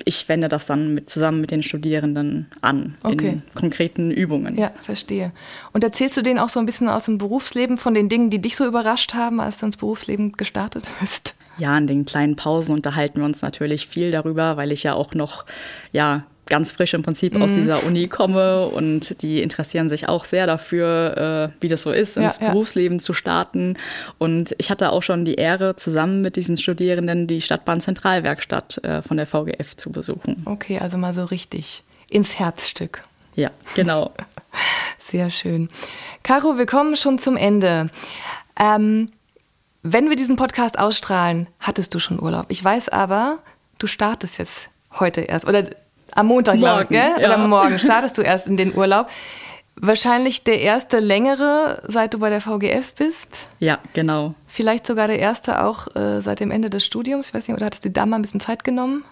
ich 0.04 0.28
wende 0.28 0.50
das 0.50 0.66
dann 0.66 0.96
mit, 0.96 1.10
zusammen 1.10 1.40
mit 1.40 1.52
den 1.52 1.64
Studierenden 1.64 2.48
an 2.60 2.98
okay. 3.04 3.30
in 3.30 3.42
konkreten 3.56 4.12
Übungen. 4.12 4.58
Ja, 4.58 4.74
verstehe. 4.82 5.32
Und 5.72 5.86
erzählst 5.86 6.18
du 6.18 6.22
denen 6.22 6.40
auch 6.40 6.50
so 6.50 6.60
ein 6.60 6.66
bisschen 6.66 6.90
aus 6.90 7.06
dem 7.06 7.18
Berufsleben 7.18 7.78
von 7.78 7.94
den 7.94 8.10
Dingen, 8.10 8.30
die 8.30 8.42
dich 8.42 8.58
so 8.58 8.66
überrascht 8.66 9.14
haben, 9.14 9.40
als 9.40 9.60
du 9.60 9.66
ins 9.68 9.78
Berufsleben 9.78 10.34
gestartet 10.34 10.90
bist? 11.00 11.36
Ja, 11.60 11.78
in 11.78 11.88
den 11.88 12.06
kleinen 12.06 12.36
Pausen 12.36 12.74
unterhalten 12.74 13.20
wir 13.20 13.26
uns 13.26 13.42
natürlich 13.42 13.88
viel 13.88 14.12
darüber, 14.12 14.58
weil 14.58 14.72
ich 14.72 14.84
ja 14.84 14.94
auch 14.94 15.14
noch 15.14 15.46
ja 15.92 16.24
ganz 16.50 16.72
frisch 16.72 16.94
im 16.94 17.04
Prinzip 17.04 17.36
mhm. 17.36 17.44
aus 17.44 17.54
dieser 17.54 17.86
Uni 17.86 18.08
komme 18.08 18.66
und 18.66 19.22
die 19.22 19.42
interessieren 19.42 19.88
sich 19.88 20.10
auch 20.10 20.26
sehr 20.26 20.48
dafür, 20.48 21.52
äh, 21.52 21.62
wie 21.62 21.70
das 21.70 21.84
so 21.84 21.92
ist, 21.92 22.18
ins 22.18 22.40
ja, 22.40 22.50
Berufsleben 22.50 23.00
zu 23.00 23.14
starten. 23.14 23.78
Und 24.18 24.56
ich 24.58 24.70
hatte 24.70 24.92
auch 24.92 25.04
schon 25.04 25.24
die 25.24 25.36
Ehre, 25.36 25.76
zusammen 25.76 26.22
mit 26.22 26.36
diesen 26.36 26.58
Studierenden 26.58 27.28
die 27.28 27.40
Stadtbahn 27.40 27.80
Zentralwerkstatt 27.80 28.84
äh, 28.84 29.02
von 29.02 29.18
der 29.18 29.28
VGF 29.28 29.78
zu 29.78 29.92
besuchen. 29.92 30.42
Okay, 30.46 30.80
also 30.80 30.98
mal 30.98 31.14
so 31.14 31.24
richtig 31.24 31.84
ins 32.10 32.40
Herzstück. 32.40 33.04
Ja, 33.36 33.52
genau. 33.76 34.12
Sehr 34.98 35.30
schön. 35.30 35.70
Caro, 36.24 36.58
wir 36.58 36.66
kommen 36.66 36.96
schon 36.96 37.20
zum 37.20 37.38
Ende. 37.38 37.88
Ähm, 38.60 39.08
wenn 39.84 40.10
wir 40.10 40.16
diesen 40.16 40.36
Podcast 40.36 40.78
ausstrahlen, 40.78 41.48
hattest 41.60 41.94
du 41.94 42.00
schon 42.00 42.22
Urlaub. 42.22 42.46
Ich 42.50 42.64
weiß 42.64 42.90
aber, 42.90 43.40
du 43.78 43.88
startest 43.88 44.38
jetzt 44.38 44.70
heute 45.00 45.22
erst 45.22 45.48
oder 45.48 45.64
am 46.12 46.28
Montag, 46.28 46.60
morgen, 46.60 46.90
gell? 46.90 47.12
Ja. 47.20 47.28
Oder 47.28 47.38
morgen 47.38 47.80
startest 47.80 48.18
du 48.18 48.22
erst 48.22 48.48
in 48.48 48.58
den 48.58 48.76
Urlaub. 48.76 49.10
Wahrscheinlich 49.76 50.44
der 50.44 50.60
erste 50.60 51.00
längere, 51.00 51.82
seit 51.88 52.14
du 52.14 52.20
bei 52.20 52.30
der 52.30 52.42
VGF 52.42 52.94
bist. 52.96 53.48
Ja, 53.60 53.80
genau. 53.94 54.34
Vielleicht 54.46 54.86
sogar 54.86 55.08
der 55.08 55.20
erste 55.20 55.64
auch 55.64 55.96
äh, 55.96 56.20
seit 56.20 56.42
dem 56.42 56.52
Ende 56.52 56.70
des 56.70 56.86
Studiums. 56.86 57.30
Ich 57.30 57.34
weiß 57.34 57.48
nicht, 57.48 57.56
oder 57.56 57.68
hattest 57.68 57.86
du 57.86 57.90
da 57.90 58.06
mal 58.06 58.18
ein 58.18 58.22
bisschen 58.22 58.42
Zeit 58.42 58.66
genommen? 58.66 59.06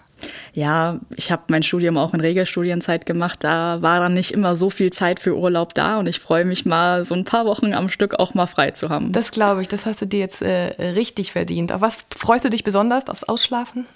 Ja, 0.52 0.98
ich 1.16 1.30
habe 1.30 1.42
mein 1.48 1.62
Studium 1.62 1.96
auch 1.96 2.14
in 2.14 2.20
Regelstudienzeit 2.20 3.06
gemacht. 3.06 3.44
Da 3.44 3.82
war 3.82 4.00
dann 4.00 4.14
nicht 4.14 4.32
immer 4.32 4.54
so 4.54 4.70
viel 4.70 4.92
Zeit 4.92 5.20
für 5.20 5.36
Urlaub 5.36 5.74
da 5.74 5.98
und 5.98 6.08
ich 6.08 6.20
freue 6.20 6.44
mich 6.44 6.64
mal, 6.64 7.04
so 7.04 7.14
ein 7.14 7.24
paar 7.24 7.46
Wochen 7.46 7.74
am 7.74 7.88
Stück 7.88 8.18
auch 8.18 8.34
mal 8.34 8.46
frei 8.46 8.72
zu 8.72 8.88
haben. 8.88 9.12
Das 9.12 9.30
glaube 9.30 9.62
ich, 9.62 9.68
das 9.68 9.86
hast 9.86 10.02
du 10.02 10.06
dir 10.06 10.20
jetzt 10.20 10.42
äh, 10.42 10.72
richtig 10.94 11.32
verdient. 11.32 11.72
Auf 11.72 11.80
was 11.80 12.04
freust 12.16 12.44
du 12.44 12.50
dich 12.50 12.64
besonders? 12.64 13.08
Aufs 13.08 13.24
Ausschlafen? 13.24 13.86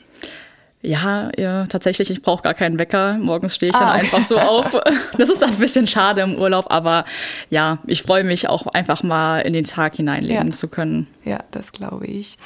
Ja, 0.85 1.31
ja, 1.39 1.67
tatsächlich, 1.67 2.11
ich 2.11 2.23
brauche 2.23 2.43
gar 2.43 2.55
keinen 2.55 2.77
Wecker. 2.77 3.17
Morgens 3.19 3.55
stehe 3.55 3.71
ich 3.71 3.77
ah, 3.77 3.81
dann 3.81 3.89
okay. 3.91 4.01
einfach 4.01 4.25
so 4.25 4.39
auf. 4.41 4.77
Das 5.17 5.31
ist 5.31 5.43
ein 5.43 5.55
bisschen 5.55 5.87
schade 5.87 6.23
im 6.23 6.35
Urlaub, 6.35 6.67
aber 6.71 7.05
ja, 7.51 7.79
ich 7.87 8.03
freue 8.03 8.25
mich 8.25 8.49
auch 8.49 8.67
einfach 8.67 9.05
mal 9.05 9.41
in 9.41 9.53
den 9.53 9.65
Tag 9.65 9.95
hineinleben 9.95 10.49
ja. 10.49 10.53
zu 10.53 10.67
können. 10.67 11.07
Ja, 11.25 11.39
das 11.53 11.71
glaube 11.71 12.07
ich. 12.07 12.37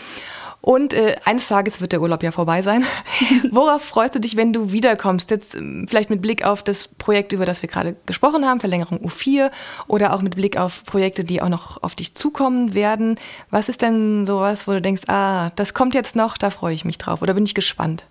Und 0.67 0.95
äh, 0.95 1.15
eines 1.25 1.47
Tages 1.47 1.81
wird 1.81 1.93
der 1.93 2.03
Urlaub 2.03 2.25
ja 2.25 2.33
vorbei 2.33 2.61
sein. 2.61 2.85
Worauf 3.53 3.83
freust 3.83 4.17
du 4.17 4.19
dich, 4.19 4.35
wenn 4.35 4.53
du 4.53 4.73
wiederkommst? 4.73 5.31
Jetzt 5.31 5.55
ähm, 5.55 5.87
vielleicht 5.89 6.11
mit 6.11 6.21
Blick 6.21 6.45
auf 6.45 6.65
das 6.65 6.89
Projekt, 6.89 7.33
über 7.33 7.45
das 7.45 7.63
wir 7.63 7.69
gerade 7.69 7.95
gesprochen 8.05 8.45
haben, 8.45 8.59
Verlängerung 8.59 8.99
U4 8.99 9.53
oder 9.87 10.13
auch 10.13 10.23
mit 10.23 10.35
Blick 10.35 10.57
auf 10.57 10.83
Projekte, 10.85 11.23
die 11.23 11.41
auch 11.41 11.49
noch 11.49 11.85
auf 11.85 11.95
dich 11.95 12.15
zukommen 12.15 12.75
werden. 12.75 13.17
Was 13.49 13.69
ist 13.69 13.81
denn 13.81 14.25
sowas, 14.25 14.67
wo 14.67 14.73
du 14.73 14.83
denkst, 14.83 15.03
ah, 15.07 15.51
das 15.55 15.73
kommt 15.73 15.95
jetzt 15.95 16.17
noch, 16.17 16.37
da 16.37 16.51
freue 16.51 16.75
ich 16.75 16.85
mich 16.85 16.99
drauf 16.99 17.23
oder 17.23 17.35
bin 17.35 17.45
ich 17.45 17.55
gespannt? 17.55 18.05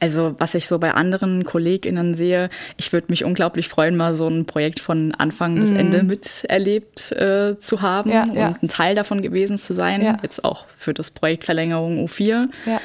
Also 0.00 0.34
was 0.38 0.54
ich 0.54 0.66
so 0.66 0.78
bei 0.78 0.94
anderen 0.94 1.44
KollegInnen 1.44 2.14
sehe, 2.14 2.50
ich 2.76 2.92
würde 2.92 3.08
mich 3.10 3.24
unglaublich 3.24 3.68
freuen, 3.68 3.96
mal 3.96 4.14
so 4.14 4.28
ein 4.28 4.44
Projekt 4.46 4.80
von 4.80 5.14
Anfang 5.14 5.56
bis 5.56 5.70
mhm. 5.70 5.76
Ende 5.76 6.02
miterlebt 6.02 7.12
äh, 7.12 7.58
zu 7.58 7.82
haben 7.82 8.10
ja, 8.10 8.22
und 8.24 8.34
ja. 8.34 8.54
ein 8.62 8.68
Teil 8.68 8.94
davon 8.94 9.22
gewesen 9.22 9.58
zu 9.58 9.74
sein. 9.74 10.02
Ja. 10.02 10.18
Jetzt 10.22 10.44
auch 10.44 10.66
für 10.76 10.94
das 10.94 11.10
Projekt 11.10 11.44
Verlängerung 11.44 12.04
U4. 12.06 12.48
Ja. 12.66 12.80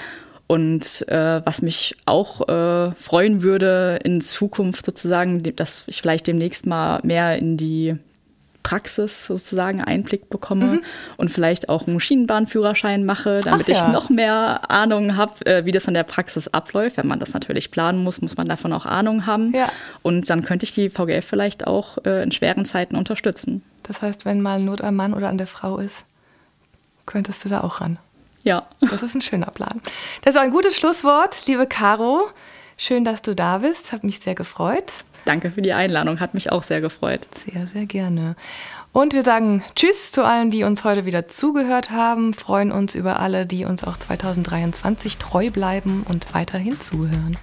Und 0.48 1.08
äh, 1.08 1.42
was 1.46 1.62
mich 1.62 1.96
auch 2.06 2.48
äh, 2.48 2.92
freuen 2.96 3.44
würde 3.44 4.00
in 4.04 4.22
Zukunft 4.22 4.86
sozusagen, 4.86 5.42
dass 5.56 5.86
ich 5.88 6.02
vielleicht 6.02 6.28
demnächst 6.28 6.66
mal 6.66 7.00
mehr 7.04 7.38
in 7.38 7.58
die 7.58 7.96
Praxis 8.64 9.26
sozusagen 9.26 9.84
Einblick 9.84 10.30
bekomme 10.30 10.66
mhm. 10.66 10.84
und 11.18 11.30
vielleicht 11.30 11.70
auch 11.70 11.86
einen 11.86 12.00
Schienenbahnführerschein 12.00 13.06
mache, 13.06 13.42
damit 13.42 13.68
ja. 13.68 13.76
ich 13.76 13.94
noch 13.94 14.10
mehr 14.10 14.72
Ahnung 14.72 15.18
habe, 15.18 15.46
äh, 15.46 15.66
wie 15.66 15.72
das 15.72 15.88
in 15.88 15.94
der 15.94 16.04
Praxis 16.04 16.48
abläuft. 16.48 16.98
Wenn 16.98 17.08
man 17.08 17.20
das 17.20 17.34
natürlich 17.34 17.72
planen 17.72 18.04
muss, 18.04 18.22
muss 18.22 18.38
man 18.38 18.48
davon 18.48 18.74
auch 18.74 18.86
Ahnung 18.86 19.26
haben. 19.26 19.54
Ja. 19.54 19.70
Und 20.02 20.30
dann 20.30 20.44
könnte 20.44 20.66
ich 20.66 20.74
die 20.74 20.90
VGF 20.90 21.26
vielleicht 21.26 21.68
auch 21.68 21.98
äh, 22.06 22.24
in 22.24 22.32
schweren 22.32 22.66
Zeiten 22.66 22.96
unterstützen. 22.96 23.62
Das 23.84 24.02
heißt, 24.02 24.26
wenn 24.26 24.42
mal 24.42 24.60
Not 24.62 24.82
am 24.82 24.96
Mann 24.96 25.14
oder 25.14 25.30
an 25.30 25.38
der 25.38 25.48
Frau 25.48 25.78
ist, 25.78 26.06
könntest 27.06 27.44
du 27.44 27.50
da 27.50 27.62
auch 27.62 27.82
ran. 27.82 28.00
Ja. 28.44 28.68
Das 28.82 29.04
ist 29.04 29.16
ein 29.16 29.22
schöner 29.22 29.52
Plan. 29.52 29.82
Das 30.24 30.36
ist 30.36 30.40
ein 30.40 30.52
gutes 30.52 30.78
Schlusswort, 30.78 31.48
liebe 31.48 31.68
Caro. 31.68 32.30
Schön, 32.78 33.04
dass 33.04 33.22
du 33.22 33.36
da 33.36 33.60
bist. 33.60 33.92
Hat 33.92 34.04
mich 34.04 34.20
sehr 34.20 34.36
gefreut. 34.36 35.04
Danke 35.26 35.52
für 35.52 35.62
die 35.62 35.74
Einladung, 35.74 36.20
hat 36.20 36.34
mich 36.34 36.52
auch 36.52 36.64
sehr 36.64 36.82
gefreut. 36.82 37.28
Sehr, 37.46 37.68
sehr 37.68 37.86
gerne. 37.86 38.36
Und 38.92 39.14
wir 39.14 39.24
sagen 39.24 39.64
Tschüss 39.76 40.12
zu 40.12 40.24
allen, 40.24 40.52
die 40.52 40.64
uns 40.64 40.84
heute 40.84 41.06
wieder 41.06 41.28
zugehört 41.28 41.92
haben, 41.92 42.34
freuen 42.34 42.72
uns 42.72 42.94
über 42.94 43.20
alle, 43.20 43.46
die 43.46 43.66
uns 43.66 43.84
auch 43.84 43.98
2023 43.98 45.18
treu 45.18 45.50
bleiben 45.50 46.06
und 46.08 46.34
weiterhin 46.34 46.80
zuhören. 46.80 47.38